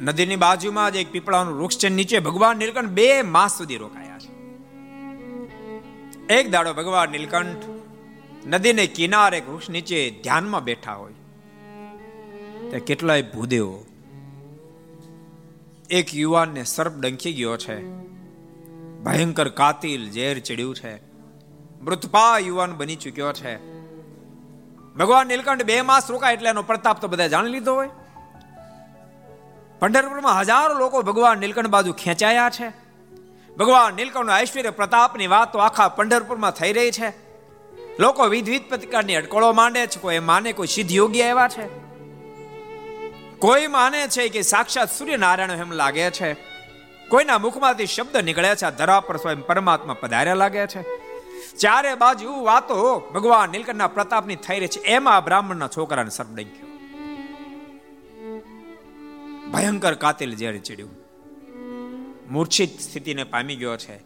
નદીની 0.02 0.36
બાજુમાં 0.36 0.94
જ 0.94 0.96
એક 0.96 1.12
પીપળાનું 1.12 1.62
વૃક્ષ 1.62 1.78
છે, 1.78 1.90
નીચે 1.90 2.20
ભગવાન 2.20 2.58
નીલકંઠ 2.58 2.90
બે 2.90 3.22
માસ 3.22 3.58
સુધી 3.58 3.78
રોકાયા 3.78 4.20
છે. 4.20 4.32
એક 6.34 6.52
દાડો 6.52 6.74
ભગવાન 6.74 7.10
નીલકંઠ 7.10 7.64
નદીને 8.48 8.88
કિનારે 8.88 9.38
એક 9.38 9.50
વૃક્ષ 9.50 9.70
નીચે 9.70 10.10
ધ્યાનમાં 10.24 10.64
બેઠા 10.64 10.94
હોય. 10.94 11.14
તે 12.72 12.80
કેટલાય 12.80 13.22
ભૂદેવો 13.22 13.86
એક 15.90 16.16
યુવાનને 16.16 16.64
સર્પ 16.64 16.94
ડંખી 17.00 17.34
ગયો 17.34 17.58
છે. 17.58 17.90
ભયંકર 19.04 19.50
કાતિલ 19.50 20.12
ઝેર 20.12 20.40
ચડ્યું 20.40 20.76
છે. 20.76 20.96
મૃતપા 21.82 22.38
યુવાન 22.38 22.78
બની 22.78 22.96
ચૂક્યો 22.96 23.34
છે. 23.34 23.56
ભગવાન 24.94 25.28
નીલકંઠ 25.28 25.64
બે 25.64 25.82
માસ 25.82 26.12
રોકાય 26.12 26.34
એટલે 26.34 26.50
એનો 26.50 26.64
પ્રતાપ 26.64 27.02
તો 27.02 27.08
બધા 27.08 27.28
જાણી 27.28 27.50
લીધો 27.50 27.76
હોય. 27.76 27.90
પંઢરપુરમાં 29.80 30.40
હજારો 30.40 30.80
લોકો 30.80 31.02
ભગવાન 31.02 31.38
નીલકંઠ 31.38 31.68
બાજુ 31.68 31.94
ખેંચાયા 31.94 32.50
છે. 32.50 32.70
ભગવાન 33.58 33.94
નીલકંઠ 33.94 34.42
ઐશ્વર્ય 34.42 34.70
પ્રતાપની 34.70 35.28
વાત 35.28 35.54
તો 35.54 35.60
આખા 35.60 35.88
પંઢરપુરમાં 35.88 36.52
થઈ 36.52 36.74
રહી 36.74 36.92
છે. 36.92 37.10
લોકો 38.00 38.26
વિધવિધ 38.26 38.64
પ્રતિકારની 38.70 39.16
અટકળો 39.16 39.54
માંડે 39.54 39.88
છે. 39.88 40.00
કોઈ 40.00 40.20
માને 40.20 40.52
કોઈ 40.52 40.68
સિદ્ધ 40.68 40.92
યોગી 40.92 41.24
આવ્યા 41.24 41.48
છે. 41.48 41.89
કોઈ 43.40 43.68
માને 43.68 44.08
છે 44.08 44.30
કે 44.30 44.42
સાક્ષાત 44.42 44.98
સૂર્યનારાયણ 44.98 45.52
એમ 45.52 45.72
લાગે 45.72 46.12
છે? 46.12 46.34
કોઈના 47.10 47.38
મુખમાંથી 47.38 47.86
શબ્દ 47.86 48.18
નીકળે 48.18 48.56
છે 48.56 48.76
ધરા 48.78 49.00
પર 49.00 49.18
સ્વયં 49.18 49.46
પરમાત્મા 49.46 49.94
પધાર્યા 49.94 50.34
લાગે 50.34 50.68
છે? 50.68 50.82
ચારે 51.58 51.96
બાજુ 51.96 52.44
વાતો 52.44 53.00
ભગવાન 53.00 53.50
નીલકંઠના 53.50 53.88
પ્રતાપની 53.88 54.36
થઈ 54.36 54.60
રહી 54.60 54.68
છે, 54.68 54.80
એમાં 54.80 55.24
બ્રાહ્મણના 55.24 55.68
છોકરાને 55.68 56.10
સર્પ 56.10 56.28
ડંખ્યો 56.34 56.70
ભયંકર 59.52 59.94
કાતિલ 59.94 60.36
જ્યારે 60.36 60.58
ચડ્યું. 60.58 60.92
મૂર્છિત 62.32 62.80
સ્થિતિને 62.80 63.24
પામી 63.24 63.56
ગયો 63.56 63.78
છે. 63.78 64.00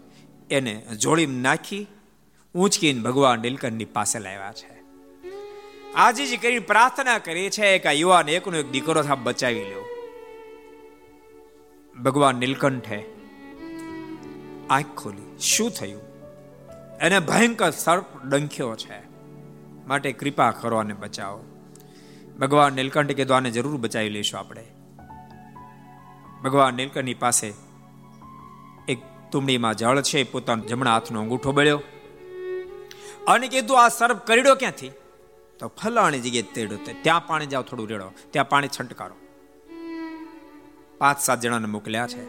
એને 0.49 0.73
જોડી 0.99 1.25
નાખી, 1.25 1.87
ઊંચકીને 2.55 3.01
ભગવાન 3.01 3.39
નીલકંઠની 3.39 3.85
પાસે 3.85 4.19
લાવ્યા 4.19 4.53
છે. 4.53 4.72
આજીજી 5.95 6.37
કરી 6.37 6.59
પ્રાર્થના 6.59 7.17
કરી 7.17 7.49
છે 7.49 7.79
કે 7.79 7.89
આ 7.89 7.91
યુવાન 7.91 8.29
એકનો 8.29 8.57
એક 8.57 8.71
દીકરો 8.71 9.03
થા 9.03 9.15
બચાવી 9.15 9.63
લ્યો. 9.63 9.85
ભગવાન 12.03 12.35
નીલકંઠે 12.35 13.03
આંખ 14.69 14.85
ખોલી. 14.95 15.37
શું 15.39 15.71
થયું? 15.71 16.01
એને 17.01 17.19
ભયંકર 17.19 17.71
સર્પ 17.71 18.05
ડંખ્યો 18.25 18.75
છે. 18.75 19.01
માટે 19.87 20.11
કૃપા 20.11 20.51
કરો 20.51 20.77
અને 20.77 20.93
બચાવો. 20.93 21.43
ભગવાન 22.39 22.73
નીલકંઠ 22.73 23.11
કીધું, 23.11 23.37
આને 23.37 23.51
જરૂર 23.51 23.77
બચાવી 23.77 24.09
લઈશું 24.09 24.39
આપણે. 24.39 24.63
ભગવાન 26.43 26.73
નીલકંઠની 26.73 27.13
પાસે 27.13 27.53
એક 28.89 28.97
તુંબડીમાં 29.31 29.75
જળ 29.75 30.01
છે, 30.01 30.23
પોતાનો 30.23 30.63
જમણા 30.63 30.93
હાથનો 30.93 31.21
અંગૂઠો 31.21 31.51
બળ્યો. 31.51 31.81
અને 33.27 33.47
કીધું, 33.47 33.85
આ 33.85 33.89
સર્પ 33.89 34.17
કરડ્યો 34.17 34.55
ક્યાંથી? 34.55 34.91
તો 35.63 35.69
ફલાણી 35.69 36.19
જગ્યાએ 36.19 36.53
તેડો 36.53 36.75
ત્યાં 37.01 37.27
પાણી 37.27 37.45
જાઓ, 37.45 37.61
થોડું 37.61 37.87
રેડો. 37.89 38.11
ત્યાં 38.31 38.49
પાણી 38.49 38.67
છંટકારો. 38.67 39.15
પાંચ 40.97 41.19
સાત 41.19 41.41
જણાને 41.41 41.65
મોકલ્યા 41.65 42.07
છે. 42.07 42.23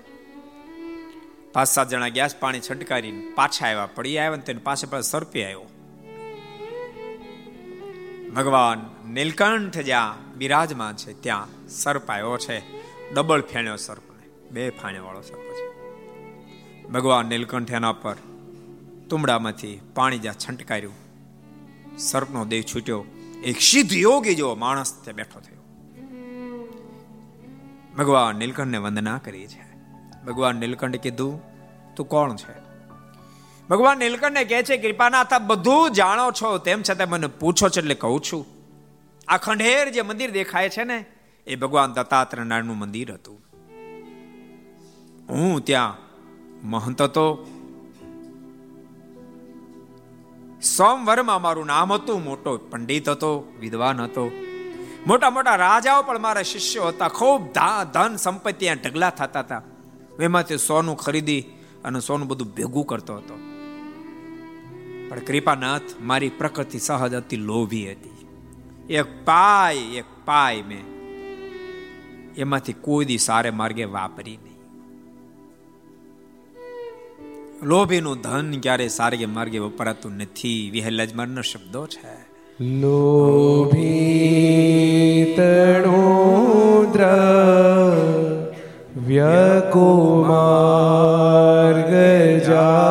પાંચ 1.53 1.69
સાત 1.69 1.89
જણા 1.89 2.09
ગેસ 2.09 2.37
પાણી 2.41 2.61
છંટકારી 2.61 3.33
પાછા 3.35 3.67
આવ્યા. 3.67 3.87
પડી 3.87 4.19
આવ્યા 4.19 4.37
ને 4.37 4.43
તેની 4.43 4.59
પાસે 4.59 4.87
પાસે 4.87 5.11
સર્પે 5.11 5.45
આવ્યો. 5.45 5.65
ભગવાન 8.37 8.91
નીલકંઠ 9.13 9.79
જ્યાં 9.79 10.33
બિરાજમાન 10.33 10.97
છે, 10.97 11.13
ત્યાં 11.23 11.69
સર્પ 11.69 12.11
આવ્યો 12.11 12.39
છે. 12.39 12.59
ડબલ 13.15 13.43
ફેણ્યો 13.43 13.77
સર્પને. 13.77 14.51
બે 14.51 14.71
ફાણે 14.71 14.99
વાળો 14.99 15.21
સર્પ 15.21 15.51
છે. 15.59 15.67
ભગવાન 16.89 17.27
નીલકંઠ 17.27 17.73
એના 17.73 17.93
પર 17.93 18.17
તુમડામાંથી 19.11 19.81
પાણી 19.95 20.19
જ્યાં 20.19 20.35
છંટકાર્યું, 20.39 20.95
સર્પનો 21.99 22.45
દેહ 22.45 22.63
છૂટ્યો. 22.75 23.05
એક 23.45 23.61
સિદ્ધ 23.61 23.93
યોગી 23.93 24.35
જેવો 24.35 24.55
માણસ 24.55 24.95
ત્યાં 25.05 25.17
બેઠો 25.17 25.41
થયો. 25.41 25.61
ભગવાન 27.99 28.37
નીલકંઠને 28.37 28.79
વંદના 28.79 29.19
કરી 29.19 29.47
છે. 29.47 29.77
ભગવાન 30.27 30.57
નીલકંઠ 30.57 30.97
કીધું, 30.97 31.43
તું 31.95 32.09
કોણ 32.09 32.37
છે? 32.37 32.65
ભગવાન 33.69 33.99
નીલકંઠને 33.99 34.45
કહે 34.45 34.63
છે, 34.63 34.77
કૃપાનાથ 34.77 35.35
બધું 35.35 35.91
જાણો 35.91 36.31
છો, 36.31 36.59
તેમ 36.59 36.83
છતાં 36.91 37.09
મને 37.09 37.27
પૂછો 37.27 37.69
છો 37.69 37.81
એટલે 37.81 37.95
કહું 37.95 38.21
છું. 38.21 38.47
આ 39.29 39.37
ખંડેર 39.37 39.89
જે 39.89 40.03
મંદિર 40.03 40.31
દેખાય 40.31 40.69
છે 40.69 40.85
ને, 40.85 41.05
એ 41.47 41.57
ભગવાન 41.57 41.93
દત્તાત્રેય 41.93 42.45
નારાયણનું 42.45 42.79
મંદિર 42.79 43.13
હતું. 43.13 43.45
હું 45.29 45.65
ત્યાં 45.65 45.97
મહંત 46.69 47.03
હતો 47.03 47.51
સોમવરમાં 50.65 51.43
મારું 51.43 51.67
નામ 51.67 51.93
હતું, 51.93 52.25
મોટો 52.25 52.57
પંડિત 52.57 53.09
હતો, 53.09 53.53
વિદ્વાન 53.61 54.01
હતો. 54.01 54.31
મોટા 55.07 55.31
મોટા 55.31 55.55
રાજાઓ 55.55 56.03
પણ 56.03 56.19
મારા 56.19 56.43
શિષ્યો 56.43 56.85
હતા. 56.85 57.09
ખૂબ 57.09 57.53
ધન 57.93 58.17
સંપત્તિ 58.17 58.69
ઢગલા 58.69 59.11
થતા 59.11 59.41
હતા. 59.41 59.63
એમાંથી 60.21 60.59
સોનું 60.59 60.97
ખરીદી 60.97 61.41
અને 61.85 62.01
સોનું 62.01 62.29
બધું 62.29 62.55
ભેગું 62.55 62.87
કરતો 62.87 63.17
હતો. 63.17 63.35
પણ 65.09 65.19
કૃપાનાથ 65.19 65.83
મારી 66.01 66.29
પ્રકૃતિ 66.29 66.79
સહજ 66.79 67.15
હતી 67.15 67.37
લોભી 67.37 67.93
હતી. 67.93 68.27
એક 68.91 69.25
પાય 69.25 69.77
એક 69.77 70.05
પાય 70.25 70.63
મેં. 70.63 70.85
એમાંથી 72.37 72.73
કોઈ 72.73 73.05
દી 73.05 73.19
સારે 73.19 73.51
માર્ગે 73.51 73.85
વાપરી 73.85 74.39
નહીં. 74.45 74.54
લોભીનું 77.65 78.19
ધન 78.21 78.49
ક્યારે 78.61 78.87
સારે 78.89 79.27
માર્ગે 79.29 79.59
વપરાતું 79.59 80.15
નથી 80.19 80.61
વિહલજમાનના 80.71 81.45
શબ્દો 81.45 81.83
છે 81.87 82.15
લોભીતણુદ્ર 85.65 87.03
વ્યકુમાર્ગ 89.07 90.45
જાય 92.49 92.85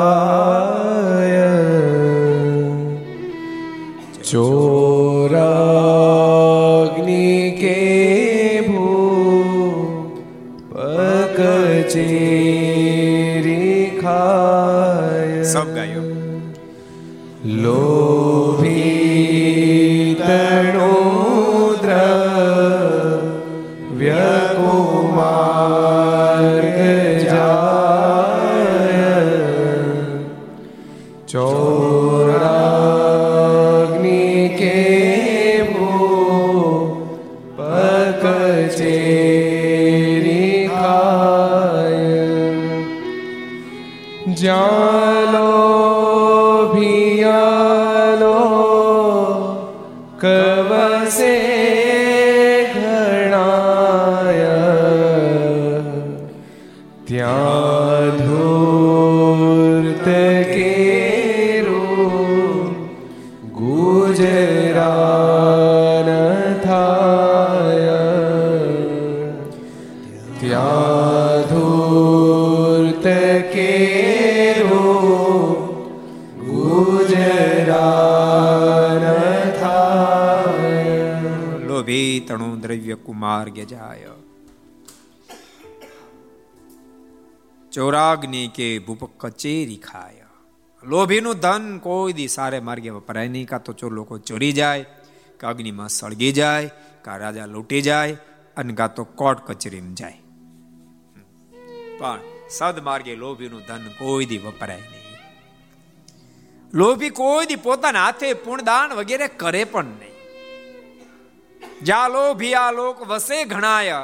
લોભી 81.74 82.11
તણું 82.21 82.61
દ્રવ્ય 82.61 82.97
કુમાર 83.03 83.45
જાય 83.49 84.13
ચોરાગ્નિ 87.71 88.43
કે 88.49 88.67
ભૂપ 88.80 89.03
કચેરી 89.17 89.80
ખાય 89.80 90.28
લોભીનું 90.84 91.39
ધન 91.39 91.65
કોઈ 91.80 92.13
દી 92.13 92.28
સારે 92.28 92.59
માર્ગે 92.59 92.89
વપરાય 92.89 93.30
નહીં 93.30 93.47
કાં 93.47 93.63
તો 93.63 93.74
ચોર 93.74 93.91
લોકો 93.91 94.19
ચોરી 94.21 94.51
જાય 94.51 94.86
કે 95.39 95.45
અગ્નિમાં 95.45 95.89
સળગી 95.89 96.32
જાય 96.32 96.74
કા 97.05 97.17
રાજા 97.17 97.47
લૂંટી 97.47 97.82
જાય 97.82 98.19
અને 98.57 98.74
કાં 98.74 98.95
તો 98.95 99.05
કોર્ટ 99.15 99.45
કચેરીમાં 99.47 99.95
જાય 99.95 100.19
પણ 101.97 102.21
સદમાર્ગે 102.49 103.13
લોભીનું 103.15 103.63
ધન 103.67 103.89
કોઈ 103.97 104.26
દી 104.26 104.41
વપરાય 104.45 104.86
નહીં 104.86 105.01
લોભી 106.74 107.13
કોઈ 107.13 107.45
દી 107.45 107.61
પોતાના 107.61 108.03
હાથે 108.03 108.34
પુણદાન 108.45 108.89
વગેરે 108.93 109.28
કરે 109.38 109.63
પણ 109.65 109.95
નહીં 109.95 110.12
જ્યાં 111.84 112.74
લોક 112.74 113.08
વસે 113.08 113.44
ઘણાય, 113.44 114.00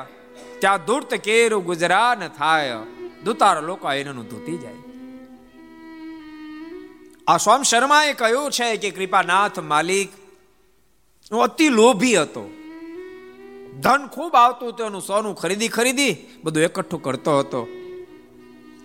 ત્યાં 0.59 0.85
દૂર્ત 0.85 1.13
કેરું 1.15 1.65
ગુજરાન 1.65 2.27
થાય. 2.27 2.77
દુતાર 3.23 3.61
લોકો 3.63 3.91
એનું 3.91 4.27
ધૂતી 4.27 4.57
જાય. 4.57 4.79
આ 7.27 7.37
સ્વામ 7.37 7.61
શર્માએ 7.63 8.13
કહ્યું 8.13 8.51
છે 8.51 8.77
કે 8.77 8.89
કૃપાનાથ 8.91 9.59
માલિક, 9.59 10.09
હું 11.31 11.43
અતિ 11.43 11.69
લોભી 11.69 12.15
હતો. 12.15 12.45
ધન 13.79 14.07
ખૂબ 14.07 14.35
આવતું 14.35 14.69
હતું, 14.69 14.87
એનું 14.87 15.01
સોનું 15.01 15.35
ખરીદી 15.35 15.67
ખરીદી 15.67 16.15
બધું 16.43 16.63
એકઠું 16.63 17.01
કરતો 17.01 17.39
હતો. 17.39 17.61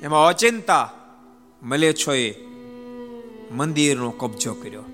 એમાં 0.02 0.26
અચિંતા 0.26 0.92
મલેચ્છોએ 1.62 2.34
મંદિરનો 3.50 4.10
કબજો 4.10 4.54
કર્યો. 4.54 4.84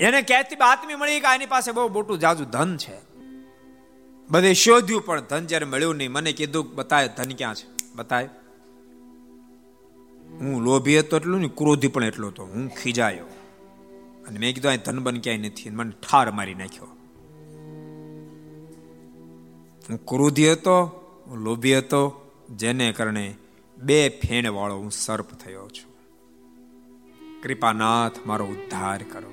એને 0.00 0.22
ક્યાંથી 0.22 0.56
બાતમી 0.56 0.94
મળી 0.94 1.20
કે 1.20 1.26
આની 1.26 1.46
પાસે 1.46 1.72
બહુ 1.72 1.88
મોટું 1.88 2.18
જાજુ 2.18 2.44
ધન 2.44 2.76
છે. 2.76 3.07
બધે 4.30 4.54
શોધ્યું, 4.54 5.06
પણ 5.06 5.20
ધન 5.20 5.46
જ્યારે 5.46 5.66
મળ્યું 5.66 5.96
નહીં, 5.96 6.12
મને 6.12 6.32
કીધું 6.32 6.74
બતાય, 6.74 7.08
ધન 7.08 7.32
ક્યાં 7.32 7.54
છે? 7.54 7.94
બતાય. 7.94 8.28
હું 10.28 10.62
લોભી 10.62 10.98
હતો 10.98 11.16
એટલું 11.16 11.40
ને 11.40 11.48
ક્રોધી 11.48 11.88
પણ 11.88 12.04
એટલો 12.04 12.28
હતો. 12.28 12.44
હું 12.44 12.68
ખીજાયો. 12.68 13.24
અને 14.28 14.38
મેં 14.38 14.54
કીધું, 14.54 14.68
અહીં 14.68 14.80
ધન 14.80 14.98
બન 14.98 15.20
ક્યાંય 15.20 15.38
નથી. 15.38 15.70
મને 15.70 15.90
ઠાર 15.90 16.30
મારી 16.30 16.54
નાખ્યો. 16.54 16.84
હું 19.90 20.04
ક્રોધી 20.04 20.52
હતો, 20.52 20.84
હું 21.26 21.36
લોભી 21.36 21.78
હતો, 21.78 22.30
જેને 22.56 22.92
કારણે 22.92 23.34
બે 23.78 24.08
ફેણ 24.08 24.50
વાળો 24.50 24.76
હું 24.76 24.90
સર્પ 24.90 25.30
થયો 25.30 25.68
છું. 25.68 25.96
કૃપાનાથ, 27.42 28.26
મારો 28.26 28.46
ઉદ્ધાર 28.46 29.02
કરો. 29.02 29.32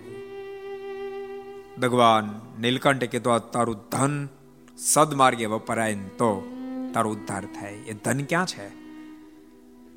ભગવાન 1.82 2.42
નીલકંઠે 2.62 3.08
કીધું, 3.08 3.34
આ 3.34 3.38
તારું 3.38 3.76
ધન 3.92 4.30
સદમાર્ગે 4.78 5.46
વપરાય 5.46 5.96
તો 5.96 6.52
તારો 6.94 7.10
ઉદ્ધાર 7.10 7.46
થાય. 7.46 7.74
એ 7.74 7.94
ધન 7.94 8.24
ક્યાં 8.24 8.46
છે? 8.46 8.70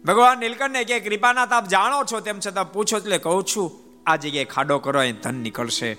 ભગવાન 0.03 0.39
નીલકંઠને 0.39 0.85
કે 0.85 1.01
કૃપાનાથ, 1.01 1.53
આપ 1.53 1.69
જાણો 1.69 2.05
છો? 2.05 2.21
તેમ 2.21 2.41
છતાં 2.41 2.73
પૂછો 2.73 2.97
એટલે 2.97 3.19
કહું 3.19 3.45
છું, 3.45 3.71
આ 4.07 4.17
જગ્યાએ 4.17 4.45
ખાડો 4.45 4.79
કરો 4.79 5.03
એ 5.03 5.13
ધન 5.13 5.35
નીકળશે. 5.35 5.95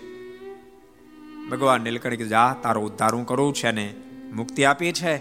ભગવાન 1.51 1.81
નીલકંઠ 1.81 2.11
કીધું, 2.11 2.29
જા, 2.29 2.55
તારો 2.61 2.81
ઉદ્ધાર 2.81 3.15
હું 3.15 3.25
કરું 3.25 3.53
છે 3.53 3.71
ને 3.71 3.93
મુક્તિ 4.33 4.63
આપી 4.63 4.91
છે. 4.91 5.17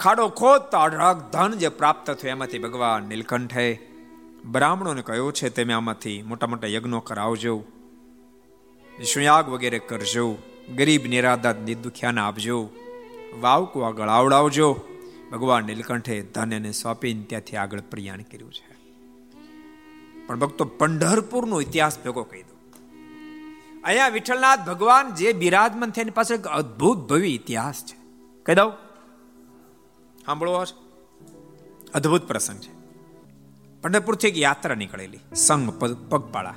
ખાડો 0.00 0.28
ખોદ 0.28 0.60
તો 0.60 0.78
અઢળક 0.78 1.32
ધન 1.32 1.52
જે 1.52 1.68
પ્રાપ્ત 1.68 2.10
થયું, 2.10 2.30
એમાંથી 2.30 2.58
ભગવાન 2.58 3.02
નીલકંઠે 3.02 3.78
બ્રાહ્મણોને 4.44 5.02
કહ્યું 5.02 5.32
છે, 5.32 5.48
તમે 5.48 5.72
આમાંથી 5.72 6.22
મોટા 6.22 6.46
મોટા 6.46 6.66
યજ્ઞો 6.66 7.00
કરાવજો 7.00 7.64
વિષ્ણુયાગ 8.98 9.48
વગેરે 9.48 9.78
કરજો. 9.78 10.38
ગરીબ 10.76 11.06
નિરાધાર 11.06 11.54
દુખ્યાને 11.54 12.20
આપજો. 12.20 12.68
વાવકું 13.40 13.86
આગળ 13.86 14.08
આવડાવજો. 14.08 14.80
ભગવાન 15.32 15.64
નીલકંઠે 15.64 16.22
ધનને 16.22 16.72
સોંપીને 16.72 17.22
ત્યાંથી 17.22 17.56
આગળ 17.56 17.80
પ્રયાણ 17.80 18.22
કર્યું 18.22 18.52
છે. 18.52 18.78
પણ 20.26 20.38
ભક્તો 20.38 20.64
પંઢરપુરનો 20.64 21.60
ઇતિહાસ 21.60 21.98
ભેગો 21.98 22.22
કહી 22.22 22.42
દો 22.42 22.58
અહીંયા 23.84 24.08
વિઠ્ઠલનાથ 24.08 24.60
ભગવાન 24.66 25.14
જે 25.14 25.32
બિરાજમાન 25.32 25.90
થયા 25.90 26.02
એની 26.02 26.10
પાસે 26.10 26.34
એક 26.34 26.46
અદ્ભુત 26.46 26.98
ભવ્ય 26.98 27.28
ઇતિહાસ 27.28 27.84
છે. 27.84 27.96
કહી 28.42 28.54
દઉં. 28.54 28.72
સાંભળો 30.26 30.64
અદ્ભુત 31.94 32.28
પ્રસંગ 32.28 32.60
છે. 32.60 32.78
પંઢરપુરથી 33.82 34.28
એક 34.28 34.38
યાત્રા 34.38 34.74
નીકળેલી, 34.74 35.18
સંઘ 35.34 35.70
પગપાળા. 36.08 36.54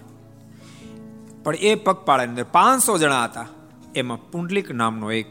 પણ 1.43 1.55
એ 1.55 1.75
પગપાળાની 1.75 2.29
અંદર 2.29 2.43
પાંચસો 2.43 2.97
જણા 2.97 3.23
હતા. 3.23 3.47
એમાં 3.95 4.31
પુંડલિક 4.31 4.71
નામનો 4.71 5.11
એક 5.11 5.27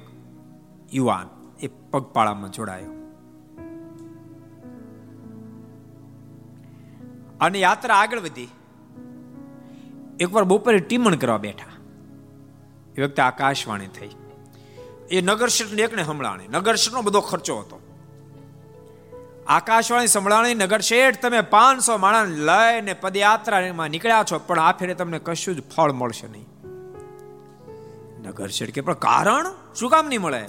યુવાન 0.93 1.29
એ 1.61 1.67
પગપાળામાં 1.67 2.53
જોડાયો. 2.53 2.93
અને 7.41 7.59
યાત્રા 7.59 7.95
આગળ 7.95 8.21
વધી. 8.21 8.49
એકવાર 10.21 10.45
બપોરે 10.45 10.79
ટીમણ 10.79 11.15
કરવા 11.15 11.39
બેઠા. 11.39 11.73
એ 12.97 13.03
વખતે 13.03 13.23
આકાશવાણી 13.23 13.87
થઈ. 13.87 14.11
એ 15.11 15.21
નગરશેઠ 15.21 15.69
એકને 15.69 16.05
સંભળાણે. 16.05 16.49
નગરશેઠનો 16.49 17.03
બધો 17.03 17.21
ખર્ચો 17.21 17.59
હતો. 17.59 17.81
આકાશવાણી 19.47 20.07
સંભળાણી 20.07 20.55
નગરશેઠ 20.55 21.23
તમે 21.23 21.41
પાંચસો 21.41 21.99
માણસ 21.99 22.29
લઈને 22.29 22.93
પદયાત્રામાં 22.93 23.89
નીકળ્યા 23.89 24.25
છો, 24.33 24.39
પણ 24.39 24.59
આ 24.59 24.73
ફેરે 24.73 24.95
તમને 24.95 25.19
કશું 25.19 25.57
જ 25.57 25.63
ફળ 25.63 25.93
મળશે 25.93 26.29
નહીં. 26.29 26.50
નગરશેઠ 28.25 28.69
છેડકે 28.69 28.81
પણ 28.81 28.93
કારણ 28.93 29.47
શું 29.75 29.91
કામ 29.91 30.09
નહીં 30.09 30.21
મળે? 30.21 30.45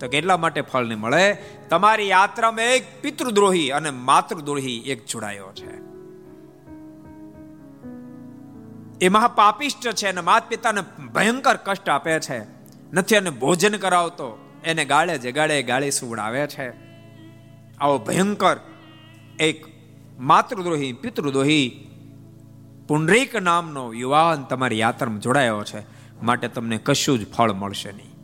તો 0.00 0.08
કેટલા 0.08 0.36
માટે 0.36 0.60
ફળ 0.60 0.84
નહીં 0.84 0.98
મળે? 0.98 1.36
તમારી 1.70 2.08
યાત્રામાં 2.08 2.60
એક 2.60 3.02
પિતૃદ્રોહી 3.02 3.70
અને 3.70 3.90
માતૃદ્રોહી 3.90 4.78
એક 4.86 5.06
જોડાયો 5.06 5.52
છે. 5.54 5.88
એ 9.04 9.08
મહાપાપિષ્ટ 9.08 9.90
છે 9.90 10.08
અને 10.08 10.20
માત 10.20 10.48
પિતાને 10.48 10.80
ભયંકર 11.06 11.56
કષ્ટ 11.56 11.88
આપે 11.88 12.20
છે. 12.20 12.40
નથી 12.92 13.16
અને 13.16 13.30
ભોજન 13.30 13.76
કરાવતો, 13.76 14.50
એને 14.64 14.84
ગાળે 14.84 15.18
જગાડે, 15.18 15.62
ગાળે 15.62 15.90
સુવડાવે 15.90 16.46
છે. 16.46 16.70
આવો 17.80 17.98
ભયંકર 17.98 18.60
એક 19.40 19.66
માતૃદ્રોહી, 20.18 20.92
પિતૃદ્રોહી 20.92 21.84
પુનરેક 22.88 23.36
નામનો 23.36 23.92
યુવાન 23.92 24.42
તમારી 24.42 24.78
યાત્રામાં 24.78 25.20
જોડાયો 25.20 25.64
છે. 25.64 25.97
માટે 26.22 26.48
તમને 26.48 26.78
કશું 26.78 27.18
જ 27.18 27.32
ફળ 27.32 27.52
મળશે 27.52 27.92
નહીં. 27.92 28.14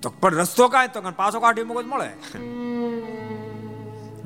તો 0.00 0.10
પણ 0.10 0.34
રસ્તો 0.34 0.68
કાંઈ 0.68 0.88
તો 0.88 1.00
પાછો 1.16 1.40
કાઢી 1.40 1.62
મગજ 1.62 1.84
મળે. 1.86 2.10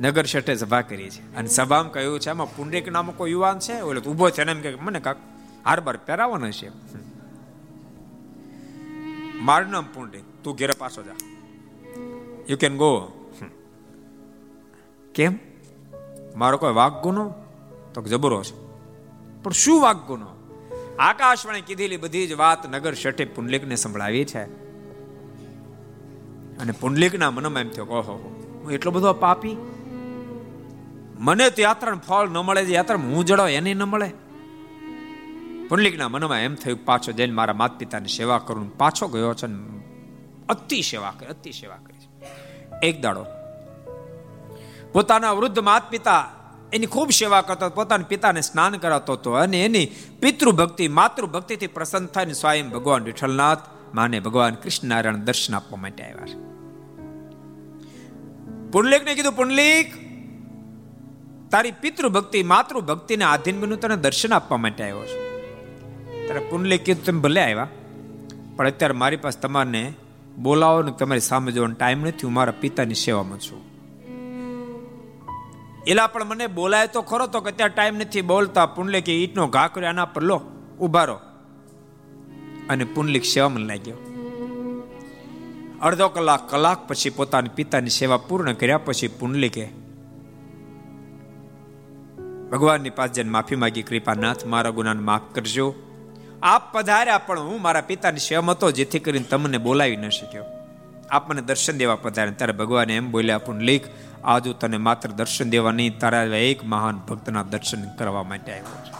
નગર 0.01 0.25
શેઠે 0.25 0.55
સભા 0.55 0.81
કરી 0.81 1.11
છે. 1.11 1.37
અને 1.37 1.49
સભામાં 1.49 1.93
કહ્યું 1.93 2.21
છે, 2.21 2.31
આમાં 2.31 2.57
પુંડરીક 2.57 2.89
નામનો 2.89 3.13
કોઈ 3.13 3.31
યુવાન 3.31 3.59
છે? 3.59 3.81
ઓલો 3.81 4.01
ઊભો 4.01 4.31
છે 4.31 4.43
એમ 4.43 4.61
કે 4.61 4.75
મને 4.75 5.01
કાક 5.01 5.17
હારબાર 5.67 5.97
પહેરાવાનો 5.97 6.51
છે. 6.51 6.69
મારું 9.35 9.71
નામ 9.71 9.87
પુંડરીક. 9.95 10.25
તું 10.45 10.57
ઘેરે 10.57 10.73
પાછો 10.79 11.03
જા. 11.03 11.15
યુ 12.49 12.57
કેન 12.57 12.77
ગો 12.77 13.07
કેમ? 15.15 15.39
મારો 16.37 16.59
કોઈ 16.59 16.73
વાઘ 16.73 17.03
ગુનો? 17.03 17.35
તો 17.95 18.03
જબરો 18.03 18.43
છે. 18.43 18.57
પણ 19.43 19.53
શું 19.53 19.83
વાઘ 19.83 19.97
ગુનો? 19.97 20.38
આકાશવાણી 20.99 21.61
કીધેલી 21.61 21.97
બધી 21.97 22.27
જ 22.27 22.33
વાત 22.33 22.69
નગર 22.69 22.95
શેઠે 22.95 23.25
પુંડલિકને 23.25 23.77
સંભળાવી 23.77 24.25
છે. 24.25 24.45
અને 26.59 26.73
પુંડલિકના 26.73 27.31
મનમાં 27.31 27.61
એમ 27.61 27.69
થયો 27.69 27.85
ઓહો, 27.85 28.15
હું 28.63 28.73
એટલો 28.73 28.91
બધો 28.91 29.13
પાપી? 29.13 29.57
મને 31.19 31.51
તો 31.51 31.63
યાત્રાનું 31.63 32.01
ફળ 32.01 32.29
ન 32.29 32.39
મળે 32.39 32.65
છે 32.65 32.73
યાત્રા 32.73 32.97
હું 32.97 33.25
જડો 33.25 33.47
એને 33.47 33.75
ન 33.75 33.83
મળે. 33.83 34.09
પુંડલિકના 35.69 36.09
મનમાં 36.09 36.41
એમ 36.41 36.55
થયું, 36.55 36.85
પાછો 36.85 37.13
જઈને 37.13 37.33
મારા 37.33 37.53
માત 37.53 37.79
પિતાની 37.79 38.09
સેવા 38.09 38.39
કરું, 38.39 38.79
પાછો 38.79 39.09
ગયો 39.09 39.35
છે 39.35 39.47
અતિ 40.49 40.83
સેવા 40.83 41.13
કરી, 41.19 41.29
અતિ 41.29 41.53
સેવા 41.53 41.77
કરી 41.77 41.97
એક 42.83 43.01
દાડો 43.01 43.25
પોતાના 44.93 45.33
વૃદ્ધ 45.33 45.59
માત 45.59 45.91
પિતા 45.91 46.19
એની 46.73 46.87
ખૂબ 46.87 47.11
સેવા 47.11 47.43
કરતો, 47.43 47.71
પોતાના 47.71 48.05
પિતાને 48.05 48.41
સ્નાન 48.41 48.77
કરાવતો 48.77 49.13
હતો 49.13 49.33
અને 49.33 49.65
એની 49.65 49.87
પિતૃભક્તિ, 50.21 50.89
માતૃભક્તિથી 50.89 51.67
પ્રસન્ન 51.67 52.07
થઈને 52.07 52.33
સ્વયં 52.33 52.71
ભગવાન 52.71 53.03
વિઠ્ઠલનાથ, 53.03 53.59
માને 53.95 54.21
ભગવાન 54.21 54.55
કૃષ્ણનારાયણ 54.55 55.17
દર્શન 55.17 55.55
આપવા 55.55 55.79
માટે 55.79 56.05
આવ્યા. 56.05 56.27
છે 56.27 56.49
પુંડલિકને 58.71 59.15
કીધું, 59.15 59.33
પુંડલિક, 59.33 59.95
તારી 61.51 61.71
પિતૃભક્તિ, 61.71 62.43
માતૃભક્તિને 62.43 63.25
આધીન 63.25 63.61
બનું 63.61 63.81
તને 63.81 63.97
દર્શન 63.97 64.33
આપવા 64.33 64.57
માટે 64.57 64.83
આવ્યો 64.85 65.07
છું. 65.07 65.29
ત્યારે 66.27 66.41
પુંડલિક 66.51 66.85
કીધું, 66.85 67.05
તમે 67.05 67.21
ભલે 67.21 67.41
આવ્યા, 67.41 67.69
પણ 68.57 68.67
અત્યારે 68.67 68.95
મારી 68.95 69.17
પાસે 69.17 69.41
તમારને 69.41 69.93
બોલાવો 70.39 70.83
ને 70.83 70.93
તમારી 70.93 71.21
સામે 71.21 71.53
જોવાનો 71.53 71.75
ટાઈમ 71.75 72.01
નથી, 72.01 72.25
હું 72.25 72.33
મારા 72.33 72.53
પિતાની 72.61 72.95
સેવામાં 72.95 73.39
છું. 73.39 73.68
એલા 75.89 76.07
પણ 76.07 76.25
મને 76.25 76.47
બોલાય 76.47 76.87
તો 76.87 77.03
ખરો 77.03 77.27
તો 77.27 77.41
કે 77.41 77.53
ત્યાં 77.53 77.71
ટાઈમ 77.71 77.97
નથી. 77.97 78.21
બોલતા 78.21 78.67
પુંડલિક 78.67 79.09
ઈટનો 79.09 79.47
ઘા 79.47 79.67
કર્યો, 79.67 79.89
આના 79.89 80.05
પર 80.05 80.23
લો 80.23 80.41
ઊભા 80.81 81.05
રહો. 81.05 81.21
અને 82.69 82.85
પુંડલિક 82.85 83.25
સેવામાં 83.25 83.61
લાગ્યો. 83.61 83.97
અડધો 85.83 86.09
કલાક 86.09 86.51
કલાક 86.51 86.89
પછી 86.89 87.11
પોતાની 87.11 87.49
પિતાની 87.49 87.91
સેવા 87.91 88.17
પૂર્ણ 88.17 88.53
કર્યા 88.53 88.79
પછી 88.79 89.09
પુંડલિકે 89.09 89.67
ભગવાનની 92.53 92.91
પાસે 92.91 93.23
માફી 93.23 93.57
માગી, 93.57 93.83
કૃપાનાથ, 93.83 94.47
મારા 94.47 94.71
ગુનાને 94.71 95.01
માફ 95.01 95.35
કરજો. 95.35 95.75
આપ 96.43 96.73
પધાર્યા, 96.73 97.19
પણ 97.19 97.41
હું 97.41 97.63
મારા 97.63 97.81
પિતાની 97.81 98.19
સેવામાં 98.19 98.55
હતો, 98.55 98.71
જેથી 98.71 98.99
કરીને 98.99 99.25
તમને 99.25 99.59
બોલાવી 99.59 99.97
ન 99.97 100.09
શક્યો. 100.09 100.45
આપ 101.11 101.31
મને 101.31 101.43
દર્શન 101.43 101.77
દેવા 101.77 101.97
પધાર્યા, 101.97 102.35
ત્યારે 102.35 102.53
ભગવાને 102.53 102.97
એમ 102.97 103.11
બોલ્યા 103.11 103.39
પણ 103.39 103.63
આજુ 104.29 104.53
તને 104.53 104.77
માત્ર 104.77 105.09
દર્શન 105.09 105.51
દેવા 105.51 105.73
નહીં, 105.73 105.99
તારા 105.99 106.23
એક 106.23 106.65
મહાન 106.65 106.97
ભક્તના 106.97 107.43
દર્શન 107.43 107.97
કરવા 107.97 108.23
માટે 108.23 108.53
આવ્યો 108.53 108.85
છે. 108.85 108.99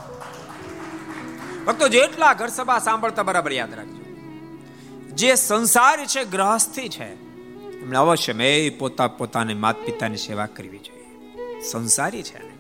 ભક્તો, 1.65 1.89
જેટલા 1.89 2.35
ઘર 2.35 2.49
સભા 2.49 2.79
સાંભળતા 2.79 3.23
બરાબર 3.23 3.53
યાદ 3.53 3.75
રાખજો. 3.75 4.05
જે 5.15 5.35
સંસારી 5.35 6.07
છે, 6.07 6.25
ગ્રહસ્થી 6.25 6.89
છે 6.89 7.29
એમણે 7.81 7.97
અવશ્ય 7.97 8.33
મેં 8.33 8.79
પોતા 8.79 9.09
પોતાની 9.09 9.55
માત 9.55 9.77
પિતાની 9.77 10.17
સેવા 10.17 10.47
કરવી 10.47 10.79
જોઈએ. 10.79 11.07
સંસારી 11.61 12.23
છે 12.23 12.59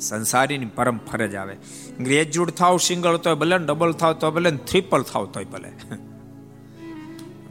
સંસારીની 0.00 0.66
પરમ 0.66 0.98
ફરજ 0.98 1.34
આવે. 1.34 1.56
ગ્રેજ્યુએટ 2.00 2.50
થાવ 2.50 2.78
સિંગલ 2.78 3.16
તોય 3.16 3.34
ભલે 3.34 3.58
ડબલ 3.58 3.92
થાવ 3.92 4.12
તો 4.12 4.30
ભલે 4.30 4.50
થ્રિપલ 4.50 5.02
થાવ, 5.02 5.26
તોય 5.26 5.44
ભલે. 5.44 5.68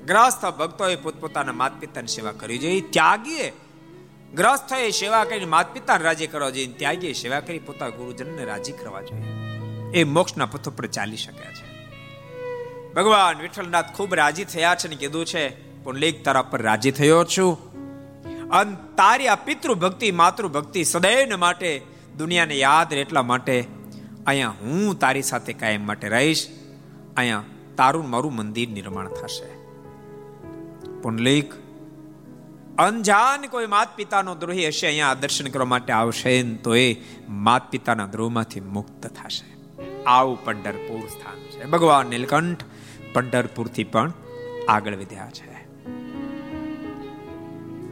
ગ્રહસ્થ 0.06 0.46
ભક્તોએ 0.46 0.96
પોતપોતાના 0.96 1.52
માત 1.52 1.72
પિતાની 1.80 2.08
સેવા 2.08 2.32
કરવી 2.32 2.58
જોઈએ. 2.58 2.82
ત્યાગીએ 2.82 3.54
ગ્રસ્થોએ 4.36 4.90
સેવા 4.90 5.26
કરીને 5.26 5.46
માત 5.46 5.74
પિતાને 5.74 6.04
રાજી 6.04 6.28
કરવા 6.28 6.50
જોઈએ 6.50 6.68
ત્યાગીએ 6.68 7.14
સેવા 7.14 7.40
કરી 7.40 7.60
પોતાના 7.60 7.96
ગુરુજનને 7.96 8.46
રાજી 8.46 8.72
કરવા 8.72 9.02
જોઈએ. 9.02 9.24
એ 9.94 10.04
મોક્ષના 10.04 10.46
પથ 10.46 10.70
પર 10.70 10.86
ચાલી 10.86 11.18
શકે 11.18 11.44
છે. 11.44 11.68
ભગવાન 12.94 13.42
વિઠ્ઠલનાથ 13.42 13.96
ખૂબ 13.96 14.16
રાજી 14.16 14.44
થયા 14.46 14.76
છે 14.76 14.88
ને 14.88 14.96
કીધું 14.96 15.26
છે, 15.26 15.44
પણ 15.84 15.96
લેખ 15.96 16.24
તારા 16.24 16.42
પર 16.42 16.62
રાજી 16.62 16.92
થયો 16.92 17.24
છું. 17.24 17.74
અન 18.50 18.76
તારી 18.76 19.28
આ 19.28 19.36
પિતૃ 19.36 19.74
ભક્તિ 19.74 20.12
માતૃ 20.12 20.48
ભક્તિ 20.48 20.84
સદૈવને 20.84 21.36
માટે 21.36 21.82
દુનિયાને 22.18 22.56
યાદ 22.56 22.94
રહે 22.94 23.02
એટલા 23.02 23.22
માટે 23.22 23.68
અહીંયા 24.28 24.50
હું 24.50 25.00
તારી 25.00 25.22
સાથે 25.22 25.54
કાયમ 25.54 25.88
માટે 25.88 26.10
રહીશ. 26.10 26.48
અહીંયા 27.18 27.44
તારું 27.78 28.10
મારું 28.10 28.36
મંદિર 28.36 28.70
નિર્માણ 28.70 29.08
થશે. 29.08 29.50
પુંડલિક 31.02 31.54
અંજાન 32.80 33.42
કોઈ 33.42 33.68
માત 33.68 33.96
પિતાનો 33.96 34.36
દ્રોહી 34.36 34.68
હશે, 34.68 34.88
અહીંયા 34.88 35.14
દર્શન 35.14 35.48
કરવા 35.48 35.66
માટે 35.66 35.94
આવશે 35.94 36.56
તો 36.56 36.76
એ 36.76 36.96
માત 37.30 37.72
પિતાના 37.72 38.08
દ્રોહમાંથી 38.08 38.60
મુક્ત 38.60 39.08
થશે. 39.08 39.54
આવું 40.04 40.46
પંઢરપુર 40.46 41.08
સ્થાન 41.08 41.40
છે. 41.40 41.66
ભગવાન 41.66 42.08
નીલકંઠ 42.08 42.64
પંઢરપુરથી 43.14 43.84
પણ 43.84 44.14
આગળ 44.68 44.96
વધ્યા 44.96 45.30
છે. 45.30 45.54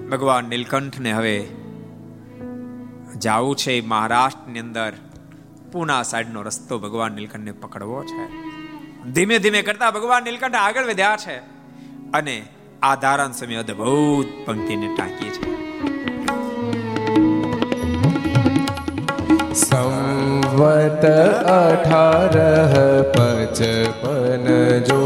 ભગવાન 0.10 0.46
નીલકંઠને 0.46 1.12
હવે 1.12 1.48
જાવું 3.18 3.56
છે 3.56 3.82
મહારાષ્ટ્રની 3.82 4.60
અંદર. 4.60 4.94
પૂના 5.72 6.04
સાઈડનો 6.04 6.42
રસ્તો 6.42 6.80
ભગવાન 6.80 7.12
નીલકંઠને 7.12 7.52
પકડવો 7.52 8.04
છે. 8.04 8.52
ધીમે 9.12 9.40
ધીમે 9.40 9.62
કરતા 9.62 9.92
ભગવાન 9.92 10.24
નીલકંઠ 10.24 10.56
આગળ 10.56 10.86
વધ્યા 10.86 11.18
છે. 11.18 11.38
અને 12.14 12.46
આ 12.82 12.96
ધારણ 12.98 13.34
સમય 13.34 13.60
અદભુત 13.60 14.30
પંક્તિને 14.46 14.88
ટાંકી 14.90 15.32
છે 15.36 15.50
સંવત 19.62 21.06
અઠાર 21.54 22.36
પચપન 23.14 24.48
જો 24.88 25.02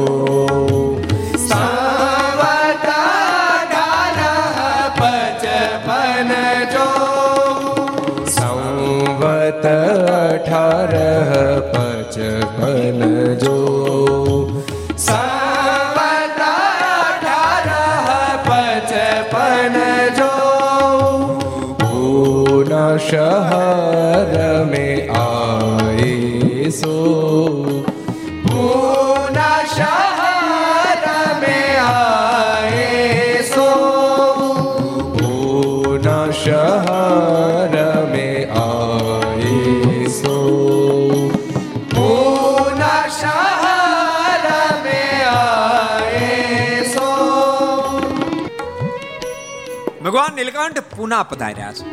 ભગવાન 50.06 50.36
નીલકંઠ 50.36 50.80
પુના 50.80 51.24
પધાર્યા 51.24 51.74
છે. 51.74 51.84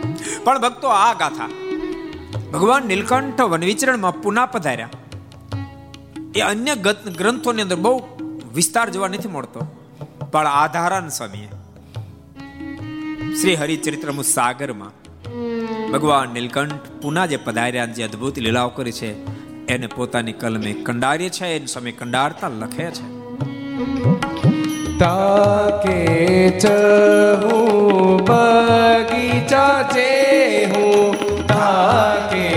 પણ 0.44 0.60
ભક્તો, 0.60 0.88
આ 0.88 1.14
ગાથા. 1.14 1.48
ભગવાન 2.52 2.82
નીલકંઠ 2.86 3.40
વનવિચરણમાં 3.40 4.22
પુના 4.22 4.46
પધાર્યા. 4.46 4.88
એ 6.34 6.40
અન્ય 6.40 6.74
ગ્રંથોની 7.18 7.62
અંદર 7.62 7.76
બહુ 7.76 8.02
વિસ્તાર 8.54 8.90
જોવા 8.90 9.08
નથી 9.08 9.28
મળતો. 9.28 9.60
પણ 10.32 10.46
આધારાન 10.46 11.08
સ્વામીએ 11.08 11.48
શ્રી 13.34 13.54
હરિચરિત્રમુ 13.54 14.22
સાગરમાં 14.22 14.92
ભગવાન 15.92 16.28
નીલકંઠ 16.28 16.72
પુના 17.02 17.26
જે 17.26 17.36
પધાર્યા 17.36 17.86
જે 17.86 18.02
અદ્ભુત 18.02 18.38
લીલાઓ 18.38 18.68
કરી 18.68 18.92
છે, 18.92 19.12
એને 19.66 19.86
પોતાની 19.86 20.32
કલમે 20.32 20.72
કંડારીએ 20.72 21.28
છે, 21.28 21.46
એને 21.46 21.66
સ્વામી 21.66 21.92
કંડારતા 21.92 22.48
લખે 22.48 22.90
છે. 22.90 23.06
તાકે 25.02 25.98
ચહું 26.62 28.20
બગીચા 28.28 29.78
જે 29.94 30.10
હું 30.72 31.16
તાકે 31.46 32.51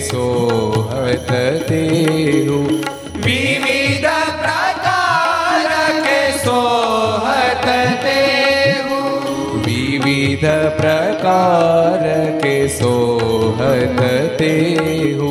सोहत 0.00 1.26
तेरु। 1.68 2.58
विविध 3.20 4.06
प्रकार 4.40 5.68
के 6.00 6.38
सोहत 6.38 7.66
तेरु। 8.04 9.02
विविध 9.60 10.44
प्रकार 10.80 12.00
के 12.42 12.68
सोहत 12.68 14.00
तेहु 14.38 15.30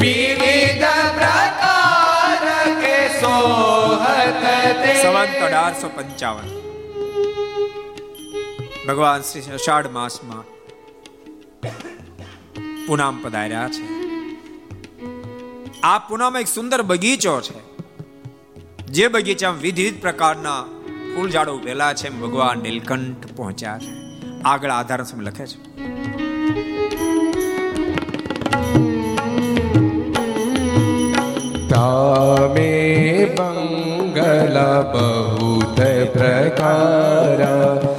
विविध 0.00 0.84
प्रकार 1.18 2.44
के 2.82 3.08
सोहत 3.08 4.42
सवंत 5.02 5.42
अठारह 5.42 5.80
सौ 5.80 5.88
पंचावन। 5.88 6.60
भगवान 8.88 9.22
श्री 9.22 9.42
अषाढ़ 9.54 9.86
मास 9.86 10.20
में 10.24 10.36
પૂનામ 12.86 13.20
પધાર્યા 13.22 13.68
છે 13.68 13.84
આ 15.84 15.98
પૂનામાં 16.06 16.42
એક 16.42 16.50
સુંદર 16.50 16.80
બગીચો 16.84 17.34
છે 17.40 17.60
જે 18.90 19.06
બગીચામાં 19.08 19.62
વિવિધ 19.62 20.00
પ્રકારના 20.00 20.60
ફૂલ 21.10 21.28
ઝાડો 21.30 21.54
ઉભેલા 21.54 21.92
છે 21.94 22.06
એમ 22.06 22.16
ભગવાન 22.20 22.62
નીલકંઠ 22.62 23.26
પહોંચ્યા 23.32 23.78
છે 23.78 23.92
આગળ 24.44 24.72
આધાર 24.72 25.00
સમ 25.04 25.20
લખે 25.22 25.46
છે 25.46 25.58
તામે 31.70 32.70
બંગલા 33.34 34.78
બહુત 34.92 35.80
પ્રકારા 36.12 37.93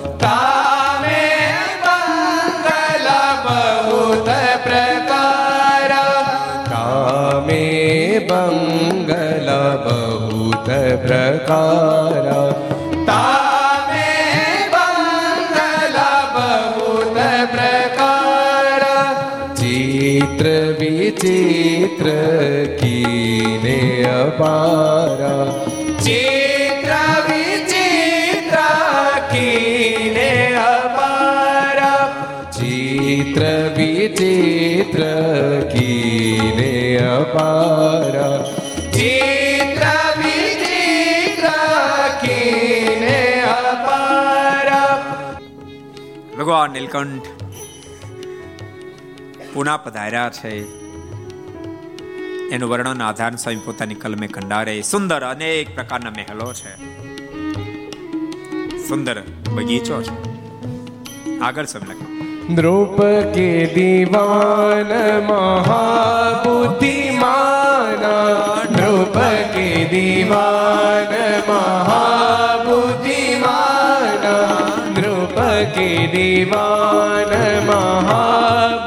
मंगल 8.30 9.48
बहुत 9.86 10.70
प्रकार 11.02 12.28
तामे 13.10 14.08
मंगल 14.74 15.98
बहुत 16.36 17.18
प्रकार 17.54 18.84
चित्र 19.60 20.54
विचित्र 20.80 22.14
की 22.82 23.02
ने 23.64 23.80
अपारा 24.12 25.34
चित्र 26.00 27.00
विचित्र 27.30 28.64
की 29.32 30.10
ने 30.16 30.32
अपारा 30.64 31.94
चित्र 32.52 33.54
विचित्र 33.78 35.14
की 35.74 35.94
ने 36.58 36.75
અપારા. 36.98 38.44
ચિત્ર 38.92 39.86
વિચિત્ર 40.18 41.48
કીને 42.22 43.42
અપારા 43.42 45.14
ભગવાન 46.40 46.72
નીલકંઠ 46.72 47.22
પુના 49.54 49.78
પધાર્યા 49.78 50.30
છે. 50.30 50.86
એનું 52.50 52.70
વર્ણન 52.70 53.04
આધાર 53.04 53.36
સ્વામી 53.36 53.60
પોતાની 53.66 53.96
કલમે 53.96 54.28
કંડારે. 54.28 54.82
સુંદર 54.82 55.22
અનેક 55.24 55.76
પ્રકારના 55.76 56.10
મહેલો 56.10 56.54
છે. 56.54 56.76
સુંદર 58.88 59.24
બગીચો 59.54 60.02
છે. 60.02 60.36
આગળ 61.40 61.66
સમય 61.66 61.94
લખ્યું 61.94 62.15
નૃપ 62.48 62.98
કે 63.34 63.74
દીવાન 63.74 64.92
મહાબુદ્ધિમાન 65.26 66.76
નૃપ 68.70 69.18
કે 69.54 69.66
દીવાન 69.90 71.14
મહાબુદ્ધિમાન 71.48 72.68
નૃપ 74.94 75.38
કે 75.74 75.90
દીવાન 76.14 77.34
મહાબુદ્ધિમાન 77.66 78.86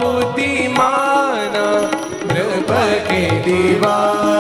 નૃપ 2.31 2.71
કે 3.09 3.23
દીવાન 3.45 4.38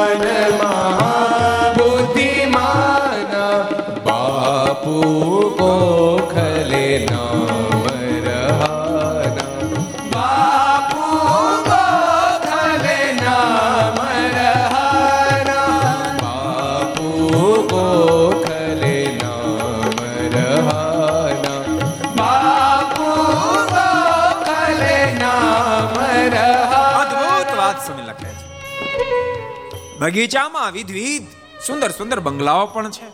બગીચામાં 30.09 30.72
વિધવિધ 30.72 31.22
સુંદર 31.66 31.90
સુંદર 31.90 32.20
બંગલાઓ 32.20 32.66
પણ 32.66 32.90
છે. 32.90 33.09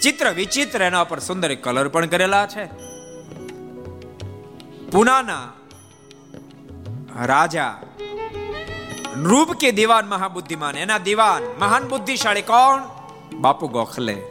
ચિત્ર 0.00 0.30
વિચિત્ર 0.30 0.82
એના 0.82 1.04
પર 1.04 1.18
સુંદર 1.18 1.54
કલર 1.54 1.88
પણ 1.88 2.06
કરેલા 2.06 2.46
છે. 2.46 2.64
પુનાના 4.90 5.52
રાજા 7.24 7.82
નૃપ 9.16 9.52
કે 9.52 9.70
દિવાન 9.70 10.08
મહાબુદ્ધિમાન, 10.08 10.76
એના 10.76 10.98
દિવાન 10.98 11.42
મહાન 11.60 11.88
બુદ્ધિશાળી 11.88 12.42
કોણ? 12.42 12.82
બાપુ 13.40 13.68
ગોખલે. 13.68 14.22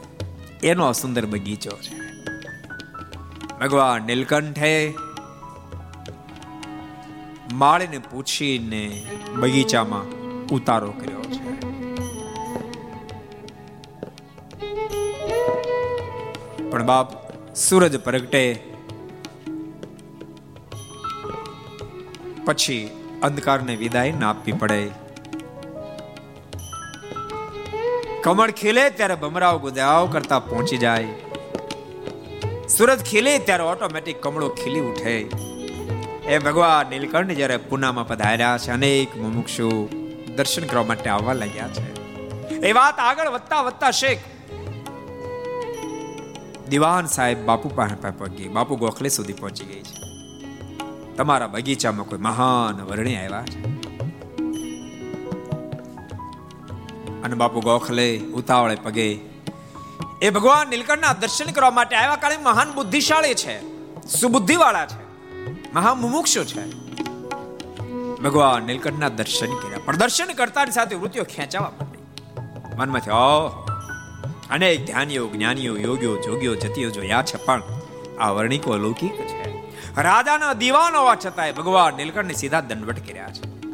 એનો 0.64 0.94
સુંદર 0.94 1.26
બગીચો 1.26 1.78
છે. 1.78 1.96
ભગવાન 3.60 4.04
નીલકંઠે 4.04 4.94
માળીને 7.54 7.98
પૂછીને 7.98 9.06
બગીચામાં 9.36 10.21
ઉતારો 10.52 10.92
કર્યો 10.92 11.22
છે. 11.22 11.52
પણ 16.70 16.86
બાપ, 16.86 17.32
સૂરજ 17.56 18.00
પ્રગટે. 18.00 18.64
પછી 22.46 22.90
અંધકારને 23.24 23.76
વિદાય 23.76 24.12
ના 24.12 24.30
આપવી 24.30 24.52
પડે. 24.52 24.90
કમળ 28.24 28.52
ખીલે 28.52 28.90
ત્યારે 28.90 29.16
ભમરાવ 29.16 29.58
ગુદાવ 29.58 30.08
કરતા 30.12 30.40
પહોંચી 30.40 30.78
જાય. 30.78 31.08
સૂરજ 32.70 33.04
ખીલે 33.04 33.38
ત્યારે 33.40 33.64
ઓટોમેટિક 33.64 34.22
કમળો 34.22 34.50
ખીલી 34.50 34.80
ઉઠે. 34.80 35.18
એ 36.28 36.40
ભગવાન 36.40 36.90
નીલકંઠ 36.90 37.32
જ્યારે 37.32 37.58
પુનામાં 37.58 38.08
પધાર્યા 38.08 38.58
છે, 38.58 38.72
અનેક 38.72 39.18
મુમુક્ષુ 39.18 39.90
દર્શન 40.36 40.68
કરવા 40.68 40.84
માટે 40.84 41.10
આવવા 41.10 41.34
લાગ્યા 41.34 41.68
છે. 41.68 42.02
એ 42.50 42.72
વાત 42.72 43.00
આગળ 43.00 43.30
વધતા 43.30 43.62
વધતા 43.62 43.92
શેખ 43.92 44.18
દિવાન 46.70 47.06
સાહેબ 47.06 47.46
બાપુ 47.46 47.70
પાસે 47.70 48.10
પહોંચી 48.10 48.48
બાપુ 48.48 48.76
ગોખલે 48.76 49.10
સુધી 49.10 49.34
પહોંચી 49.34 49.66
ગઈ 49.66 49.84
છે. 49.84 50.12
તમારા 51.16 51.48
બગીચામાં 51.48 52.06
કોઈ 52.06 52.20
મહાન 52.20 52.82
વર્ણી 52.82 53.16
આવ્યા 53.16 53.44
છે? 53.44 53.82
અને 57.24 57.36
બાપુ 57.36 57.62
ગોખલે 57.62 58.20
ઉતાવળે 58.20 58.76
પગે, 58.76 59.20
એ 60.22 60.30
ભગવાન 60.30 60.70
નીલકંઠના 60.70 61.14
દર્શન 61.14 61.46
કરવા 61.46 61.72
માટે 61.72 61.96
આવ્યા 61.96 62.16
કારણે 62.16 62.38
મહાન 62.38 62.74
બુદ્ધિશાળી 62.74 63.34
છે. 63.34 63.62
સુબુદ્ધિવાળા 64.08 64.86
છે. 64.86 65.02
મહામુમુક્ષુ 65.74 66.44
છે. 66.44 66.81
ભગવાન 68.24 68.64
નીલકંઠના 68.64 69.10
દર્શન 69.10 69.48
કર્યા. 69.48 69.78
પણ 69.86 69.98
દર્શન 69.98 70.26
કરતાની 70.26 70.72
સાથે 70.72 70.96
વૃત્તિઓ 70.96 71.24
ખેંચાવા 71.24 71.70
માંડી. 71.70 71.98
મનમાંથી, 72.78 73.12
ઓહ, 73.12 73.66
અનેક 74.50 74.86
ધ્યાનીઓ, 74.86 75.28
જ્ઞાનીઓ, 75.28 75.78
યોગીઓ, 75.78 76.22
જોગીઓ, 76.22 76.56
જતીઓ 76.56 76.90
જોયા 76.90 77.24
છે, 77.24 77.46
પણ 77.46 77.64
આ 78.20 78.30
વર્ણિકો 78.30 78.72
અલૌકિક 78.72 79.14
છે. 79.14 79.42
રાજાના 80.02 80.54
દીવાન 80.54 80.96
હોવા 80.96 81.16
છતાંય 81.16 81.52
ભગવાન 81.52 81.94
નીલકંઠને 81.94 82.34
સીધા 82.34 82.62
દંડવટ 82.62 83.08
કર્યા 83.08 83.28
છે. 83.28 83.68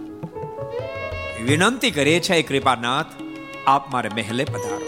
વિનંતી 1.43 1.91
કરે 1.91 2.19
છે 2.19 2.41
કૃપાનાથ, 2.41 3.05
આપ 3.67 3.93
મારે 3.93 4.09
મહેલે 4.09 4.43
પધારો. 4.43 4.87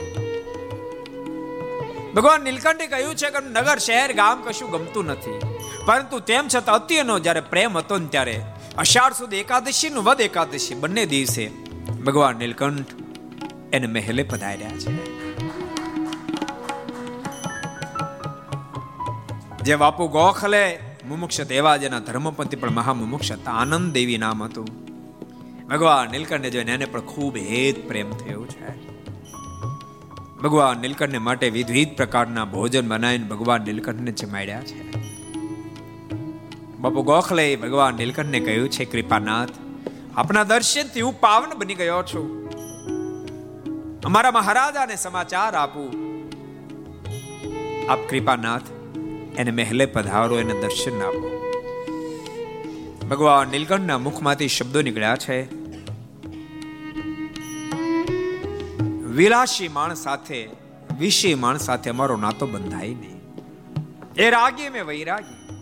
ભગવાન 2.14 2.42
નીલકંઠે 2.42 2.88
કહ્યું 2.88 3.16
છે 3.16 3.30
કે 3.30 3.40
નગર, 3.40 3.78
શહેર, 3.78 4.14
ગામ 4.14 4.42
કશું 4.42 4.72
ગમતું 4.72 5.06
નથી. 5.06 5.40
પરંતુ 5.86 6.20
તેમ 6.20 6.48
છતાં 6.48 6.76
અત્યનો 6.76 7.20
જ્યારે 7.20 7.42
પ્રેમ 7.42 7.78
હતો 7.78 7.98
ને 7.98 8.08
ત્યારે 8.08 8.42
અષાઢ 8.80 9.14
સુદ 9.14 9.34
એકાદશી 9.34 9.90
નું 9.90 10.04
વદ 10.04 10.22
એકાદશી, 10.22 10.76
બંને 10.76 11.06
દિવસે 11.06 11.48
ભગવાન 12.06 12.36
નીલકંઠ 12.36 12.86
એને 13.74 13.88
મહેલે 13.88 14.24
પધાર્યા 14.24 14.70
છે. 14.70 14.94
જે 19.64 19.76
બાપુ 19.76 20.08
ગોખલે 20.08 20.80
મુમુક્ષ 21.08 21.42
દેવા 21.42 21.78
જેના 21.78 22.00
ધર્મપતિ 22.00 22.56
પણ 22.56 22.72
મહામુમુક્ષ 22.72 23.32
હતા, 23.32 23.52
આનંદ 23.52 23.94
દેવી 23.94 24.18
નામ 24.18 24.44
હતું. 24.44 24.68
ભગવાન 25.68 26.12
નીલકંઠને 26.12 26.50
જોઈને 26.50 26.72
એને 26.72 26.86
પણ 26.86 27.02
ખૂબ 27.02 27.38
હેત 27.38 27.88
પ્રેમ 27.88 28.12
થયો 28.12 28.46
છે. 28.46 28.88
ભગવાન 30.42 30.78
નીલકંઠને 30.78 31.18
માટે 31.18 31.50
વિવિધ 31.50 31.90
પ્રકારના 31.98 32.46
ભોજન 32.46 32.88
બનાવીને 32.88 33.28
ભગવાન 33.28 33.62
નીલકંઠને 33.62 34.12
જમાડ્યા 34.12 34.62
છે. 34.62 34.89
બાપુ 36.80 37.04
ગોખલે, 37.04 37.56
ભગવાન 37.56 37.96
નીલકંઠને 37.96 38.40
કહ્યું, 38.40 38.70
છે 38.70 38.86
કૃપાનાથ, 38.86 39.50
આપના 40.16 40.44
દર્શનથી 40.44 41.02
હું 41.02 41.22
પાવન 41.22 41.50
બની 41.58 41.76
ગયો 41.76 42.04
છું. 42.04 42.50
અમારા 44.02 44.32
મહારાજાને 44.32 44.96
સમાચાર 44.96 45.56
આપું. 45.56 45.90
આપ 47.92 48.00
કૃપાનાથ, 48.10 48.62
એને 49.38 49.52
મહેલે 49.52 49.86
પધારો, 49.86 50.40
એને 50.40 50.62
દર્શન 50.62 51.02
આપો. 51.02 51.36
ભગવાન 53.10 53.48
નીલકંઠના 53.48 53.98
મુખમાંથી 53.98 54.48
શબ્દો 54.48 54.82
નીકળ્યા 54.82 55.16
છે. 55.16 55.54
વિલાસી 58.94 59.68
માણ 59.68 59.94
સાથે 59.94 60.50
વિષય 61.00 61.36
માણ 61.36 61.58
સાથે 61.58 61.90
અમારો 61.90 62.18
નાતો 62.18 62.48
બંધાય 62.48 62.88
નહીં. 62.88 63.22
એ 64.18 64.30
રાગી 64.30 64.70
મેં 64.70 64.86
વૈરાગી. 64.86 65.59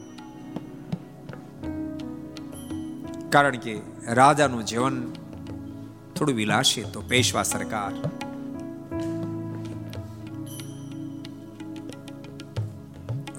કારણ 3.30 3.58
કે 3.58 3.82
રાજાનું 4.08 4.66
જીવન 4.66 5.12
થોડું 6.16 6.36
વિલાસી 6.36 6.84
તો 6.94 7.02
પેશવા 7.02 7.44
સરકાર. 7.44 7.94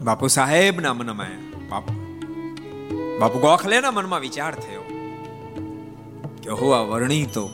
બાપુ 0.05 0.26
સાહેબના 0.26 0.95
મનમાં 0.95 1.28
બાપુ 1.68 1.93
બાપુ 3.18 3.39
ગોખલેના 3.39 3.91
મનમાં 3.91 4.20
વિચાર 4.20 4.55
થયો 4.55 4.80
કે 6.43 6.51
હો 6.51 6.70
આ 6.70 6.82
વર્ણી 6.82 7.26
તો 7.26 7.51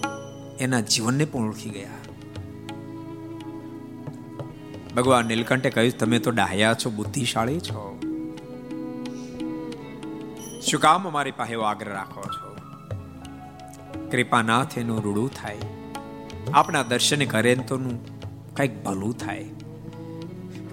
એના 0.61 0.81
જીવનને 0.81 1.25
પણ 1.25 1.41
ઓળખી 1.41 1.71
ગયા. 1.71 1.89
ભગવાન 4.97 5.27
નીલકંઠે 5.27 5.71
કહ્યું, 5.71 5.99
તમે 5.99 6.19
તો 6.19 6.31
ડાહ્યા 6.31 6.75
છો, 6.75 6.91
બુદ્ધિશાળી 6.91 7.61
છો. 7.61 7.94
શું 10.67 10.81
કામ 10.81 11.09
અમારી 11.09 11.31
પાસે 11.31 11.53
એવો 11.53 11.63
આગ્રહ 11.63 11.93
રાખો 11.93 12.23
છો? 12.23 12.51
કૃપાનાથ 14.11 14.79
એનું 14.79 15.03
રૂડું 15.03 15.31
થાય. 15.35 15.57
આપણા 16.55 16.83
દર્શન 16.83 17.25
કરે 17.25 17.55
તો 17.55 17.79
કંઈક 18.57 18.85
ભલું 18.85 19.15
થાય. 19.19 19.45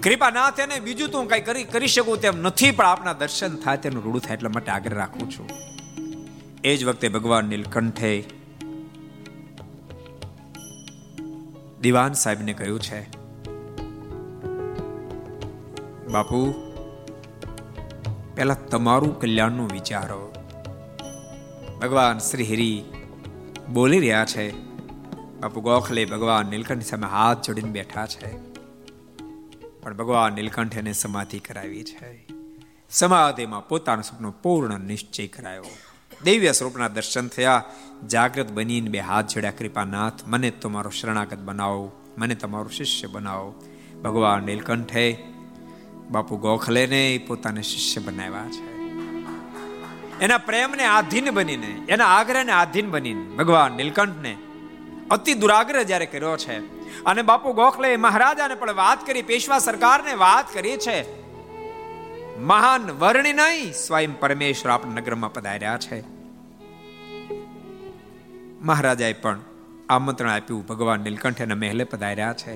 કૃપાનાથ 0.04 0.60
એને 0.60 0.80
બીજું 0.80 1.10
તો 1.10 1.20
હું 1.20 1.30
કઈ 1.30 1.42
કરી 1.42 1.64
કરી 1.64 1.88
શકું 1.88 2.22
તેમ 2.22 2.42
નથી, 2.42 2.72
પણ 2.72 2.86
આપણા 2.86 3.14
દર્શન 3.14 3.56
થાય 3.56 3.78
તેનું 3.78 4.04
રૂડું 4.04 4.22
થાય 4.22 4.34
એટલા 4.34 4.50
માટે 4.50 4.72
આગ્રહ 4.72 4.96
રાખું 4.96 5.32
છું. 5.32 5.50
એ 6.64 6.78
જ 6.78 6.86
વખતે 6.86 7.08
ભગવાન 7.10 7.46
નીલકંઠે 7.46 8.24
દિવાન 11.82 12.14
સાહેબને 12.14 12.54
કહ્યું 12.54 12.80
છે, 12.80 13.02
બાપુ 16.12 16.71
પહેલા 18.36 18.54
તમારું 18.54 19.20
કલ્યાણનું 19.20 19.70
વિચારો. 19.74 20.34
ભગવાન 21.82 22.18
શ્રી 22.18 22.44
હરિ 22.44 22.84
બોલી 23.70 24.00
રહ્યા 24.00 24.26
છે, 24.26 24.52
બાપુ 25.40 25.62
ગોખલે 25.62 26.06
ભગવાન 26.06 26.46
નીલકંઠ 26.46 26.84
સામે 26.84 27.08
હાથ 27.08 27.42
જોડીને 27.42 27.70
બેઠા 27.70 28.06
છે. 28.06 28.38
પણ 29.82 29.98
ભગવાન 29.98 30.34
નીલકંઠ 30.34 30.78
એને 30.78 30.94
સમાધિ 30.94 31.40
કરાવી 31.40 31.84
છે. 31.84 32.28
સમાધિમાં 32.90 33.68
પોતાનું 33.68 34.04
સપનું 34.04 34.42
પૂર્ણ 34.42 34.80
નિશ્ચય 34.80 35.28
કરાયો. 35.28 35.66
દૈવ્ય 36.24 36.52
સ્વરૂપના 36.52 36.88
દર્શન 36.88 37.28
થયા 37.28 37.64
જાગૃત 38.08 38.52
બનીને 38.52 38.90
બે 38.90 39.00
હાથ 39.00 39.28
જોડ્યા, 39.28 39.52
કૃપાનાથ, 39.52 40.14
મને 40.28 40.52
તમારો 40.52 40.90
શરણાગત 40.90 41.38
બનાવો, 41.38 41.92
મને 42.18 42.36
તમારો 42.36 42.68
શિષ્ય 42.68 43.08
બનાવો. 43.08 43.54
ભગવાન 44.04 44.44
નીલકંઠે 44.44 45.24
બાપુ 46.12 46.38
ગોખલેને 46.38 47.26
પોતાને 47.28 47.62
શિષ્ય 47.62 48.02
બનાવ્યા 48.02 48.48
છે. 48.52 48.66
એના 50.22 50.38
પ્રેમને 50.38 50.86
આધીન 50.86 51.32
બનીને, 51.32 51.82
એના 51.90 52.06
આગ્રહને 52.06 52.52
આધીન 52.52 52.92
બનીને, 52.92 53.36
ભગવાન 53.36 53.72
નીલકંઠને 53.72 54.38
અતિ 55.12 55.34
દુરાગ્રહ 55.34 55.84
જ્યારે 55.84 56.06
કર્યો 56.06 56.38
છે, 56.38 56.58
અને 57.04 57.22
બાપુ 57.22 57.54
ગોખલે 57.54 57.98
મહારાજાને 57.98 58.56
પણ 58.56 58.74
વાત 58.74 59.08
કરી, 59.08 59.22
પેશવા 59.22 59.60
સરકારને 59.60 60.14
વાત 60.14 60.54
કરી 60.54 60.78
છે, 60.78 61.22
મહાન 62.40 62.92
વર્ણિ 62.92 63.34
નહીં, 63.34 63.74
સ્વયં 63.74 64.20
પરમેશ્વર 64.20 64.72
આપણા 64.72 64.94
નગરમાં 64.94 65.34
પધાર્યા 65.34 65.78
છે. 65.78 66.04
મહારાજાએ 68.62 69.14
પણ 69.14 69.40
આમંત્રણ 69.90 70.30
આપ્યું, 70.30 70.68
ભગવાન 70.68 71.00
નીલકંઠ 71.00 71.42
એના 71.42 71.56
મહેલે 71.56 71.84
પધાર્યા 71.84 72.34
છે. 72.34 72.54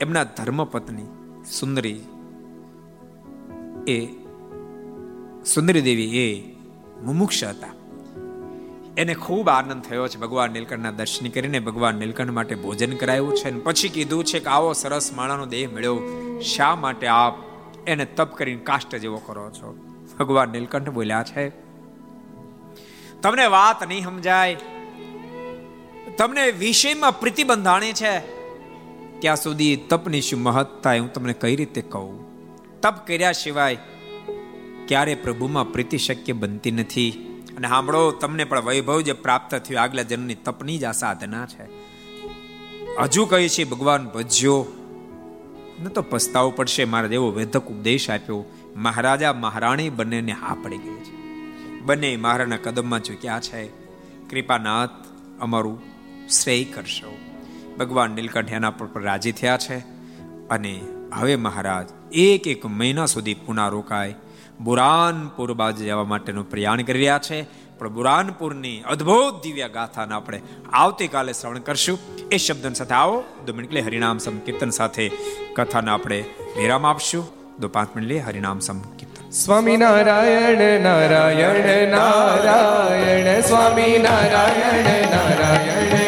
એમના 0.00 0.24
ધર્મપત્ની 0.24 1.08
સુંદરી 1.52 2.00
એ 3.88 3.98
સુંદરી 5.44 5.80
દેવી 5.80 6.08
એ 6.18 6.28
મુમુક્ષ 7.02 7.44
હતા. 7.44 7.72
એને 8.96 9.14
ખૂબ 9.14 9.48
આનંદ 9.48 9.82
થયો 9.82 10.08
છે 10.08 10.18
ભગવાન 10.18 10.50
નીલકંઠના 10.50 10.90
દર્શન 10.90 11.28
કરીને 11.28 11.58
ભગવાન 11.60 11.94
નીલકંઠ 11.94 12.30
માટે 12.30 12.54
ભોજન 12.54 12.96
કરાયું 12.96 13.36
છે 13.36 13.50
અને 13.50 13.60
પછી 13.60 13.88
કીધું 13.88 14.24
છે 14.24 14.38
કે 14.38 14.46
આવો 14.46 14.72
સરસ 14.72 15.12
માણાનો 15.12 15.46
દેહ 15.46 15.68
મળ્યો. 15.68 16.00
શા 16.40 16.74
માટે 16.76 17.06
આપ 17.06 17.34
એને 17.86 18.04
તપ 18.04 18.36
કરીને 18.36 18.64
કાષ્ટ 18.64 18.96
જેવો 18.96 19.22
કરો 19.26 19.50
છો? 19.50 19.76
ભગવાન 20.18 20.48
નીલકંઠ 20.48 20.88
બોલ્યા 20.88 21.22
છે, 21.22 21.48
તમને 23.22 23.46
વાત 23.46 23.88
નહીં 23.88 24.04
સમજાય. 24.04 24.56
તમને 26.18 26.50
વિષયમાં 26.50 27.20
પ્રતિબંધાણી 27.20 27.92
છે. 27.92 28.18
ત્યાં 29.20 29.36
સુધી 29.36 29.76
તપની 29.76 30.20
શું 30.20 30.42
મહત્તા 30.42 30.92
હું 30.92 31.12
તમને 31.12 31.32
કઈ 31.32 31.56
રીતે 31.56 31.82
કહું? 31.82 32.27
તપ 32.82 33.06
કર્યા 33.06 33.32
સિવાય 33.32 33.78
ક્યારે 34.88 35.14
પ્રભુમાં 35.14 35.72
પ્રીતિ 35.72 35.98
શક્ય 35.98 36.32
બનતી 36.32 36.70
નથી. 36.70 37.10
અને 37.56 37.68
સાંભળો 37.68 38.10
તમને 38.10 38.44
પણ 38.44 38.60
વૈભવ 38.60 39.00
જે 39.00 39.12
પ્રાપ્ત 39.12 39.54
થયું, 39.54 39.80
આગલા 39.80 40.02
જન્મની 40.02 40.34
તપની 40.34 40.78
જ 40.78 40.84
આ 40.84 40.92
સાધના 40.92 41.46
છે. 41.46 41.62
હજુ 43.00 43.26
કહે 43.26 43.48
છે, 43.48 43.64
ભગવાન 43.64 44.08
ભજ્યો. 44.08 44.66
ન 45.82 45.88
તો 45.88 46.02
પસ્તાવો 46.02 46.50
પડશે, 46.50 46.84
મારા 46.84 47.06
જેવો 47.06 47.30
વેધક 47.30 47.66
ઉપદેશ 47.66 48.10
આપ્યો. 48.10 48.44
મહારાજા 48.76 49.32
મહારાણી 49.32 49.90
બંનેને 49.90 50.32
હા 50.32 50.56
પડી 50.62 50.78
ગઈ 50.78 50.96
છે. 50.96 51.16
બંને 51.80 52.16
મહારાણા 52.16 52.56
કદમમાં 52.56 53.02
ચૂક્યા 53.02 53.40
છે. 53.40 53.66
કૃપાનાથ 54.30 54.90
અમારું 55.40 55.80
શ્રેય 56.28 56.64
કરશો. 56.64 57.18
ભગવાન 57.78 58.10
નીલકંઠ 58.10 58.52
એના 58.52 58.70
પર 58.70 59.02
રાજી 59.02 59.32
થયા 59.32 59.56
છે. 59.56 59.78
અને 60.50 60.80
હવે 61.14 61.36
મહારાજ, 61.36 61.88
એક 62.12 62.46
એક 62.46 62.66
મહિના 62.66 63.06
સુધી 63.06 63.34
પુના 63.34 63.68
રોકાય. 63.68 64.14
બુરાનપુર 64.60 65.52
બાજુ 65.52 65.84
જવા 65.84 66.04
માટેનું 66.04 66.50
પ્રયાણ 66.50 66.82
કરી 66.82 66.98
રહ્યા 66.98 67.18
છે. 67.18 67.46
પણ 67.78 67.88
બુરાનપુરની 67.88 68.80
અદ્ભુત 68.80 69.42
દિવ્ય 69.42 69.68
ગાથાને 69.68 70.14
આપણે 70.14 70.42
આવતીકાલે 70.72 71.32
શ્રવણ 71.32 71.58
કરશું. 71.58 71.98
એ 72.32 72.36
શબ્દન 72.36 72.72
સાથે 72.72 72.94
આવો 72.94 73.24
દો 73.46 73.54
મિનિટ 73.54 73.84
હરિનામ 73.84 74.18
સંકીર્તન 74.18 74.70
સાથે 74.70 75.10
કથાને 75.56 75.90
આપણે 75.90 76.24
વિરામ 76.56 76.86
આપશું. 76.86 77.28
દો 77.60 77.68
પાંચ 77.68 77.96
મિનિટ 77.96 78.26
હરિનામ 78.26 78.58
સંકીર્તન. 78.58 79.30
સ્વામી 79.30 79.76
નારાયણ 79.76 80.80
નારાયણ 80.80 81.88
નારાયણ, 81.88 83.40
સ્વામી 83.40 83.98
નારાયણ 83.98 85.10
નારાયણ. 85.10 86.07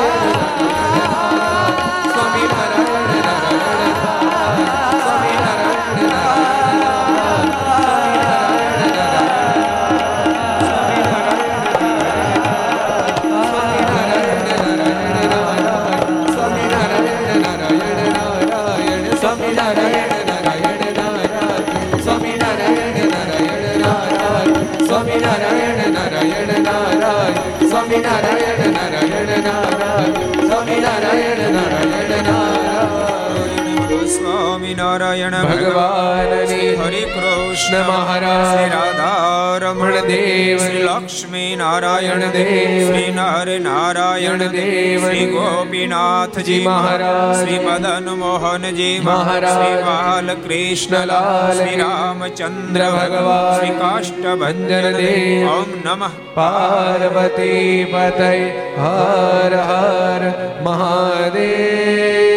સ્વામિનારાયણ 34.91 35.35
ભગવાન 35.43 36.31
હરે 36.79 37.01
કૃષ્ણ 37.07 37.75
મહારાજ 37.87 38.41
શ્રી 38.47 38.71
રાધારમણ 38.71 39.97
દેવ 40.07 40.63
લક્ષ્મી 40.79 41.51
નારાયણ 41.55 42.25
દેવ 42.29 42.73
શ્રી 42.81 43.13
નર 43.13 43.53
નારાયણ 43.59 44.43
દેવ 44.49 45.05
શ્રી 45.05 45.27
ગોપીનાથજી 45.27 46.59
મહારાજ 46.65 47.37
શ્રી 47.37 47.61
મદન 47.61 48.09
મોહનજી 48.15 48.95
મહારાજ 49.01 49.53
શ્રી 49.53 49.85
બાલકૃષ્ણલાલ 49.85 51.53
શ્રી 51.53 51.77
રામચંદ્ર 51.83 52.83
ભગવાન 52.89 53.53
શ્રી 53.53 53.77
કાષ્ટભંજન 53.77 54.89
દેવ 54.97 55.47
ઓમ 55.51 55.71
નમઃ 55.79 56.19
પાર્વતી 56.35 57.71
પતય 57.87 58.33
હર 58.81 59.63
હર 59.63 60.29
મહાદેવ 60.65 62.30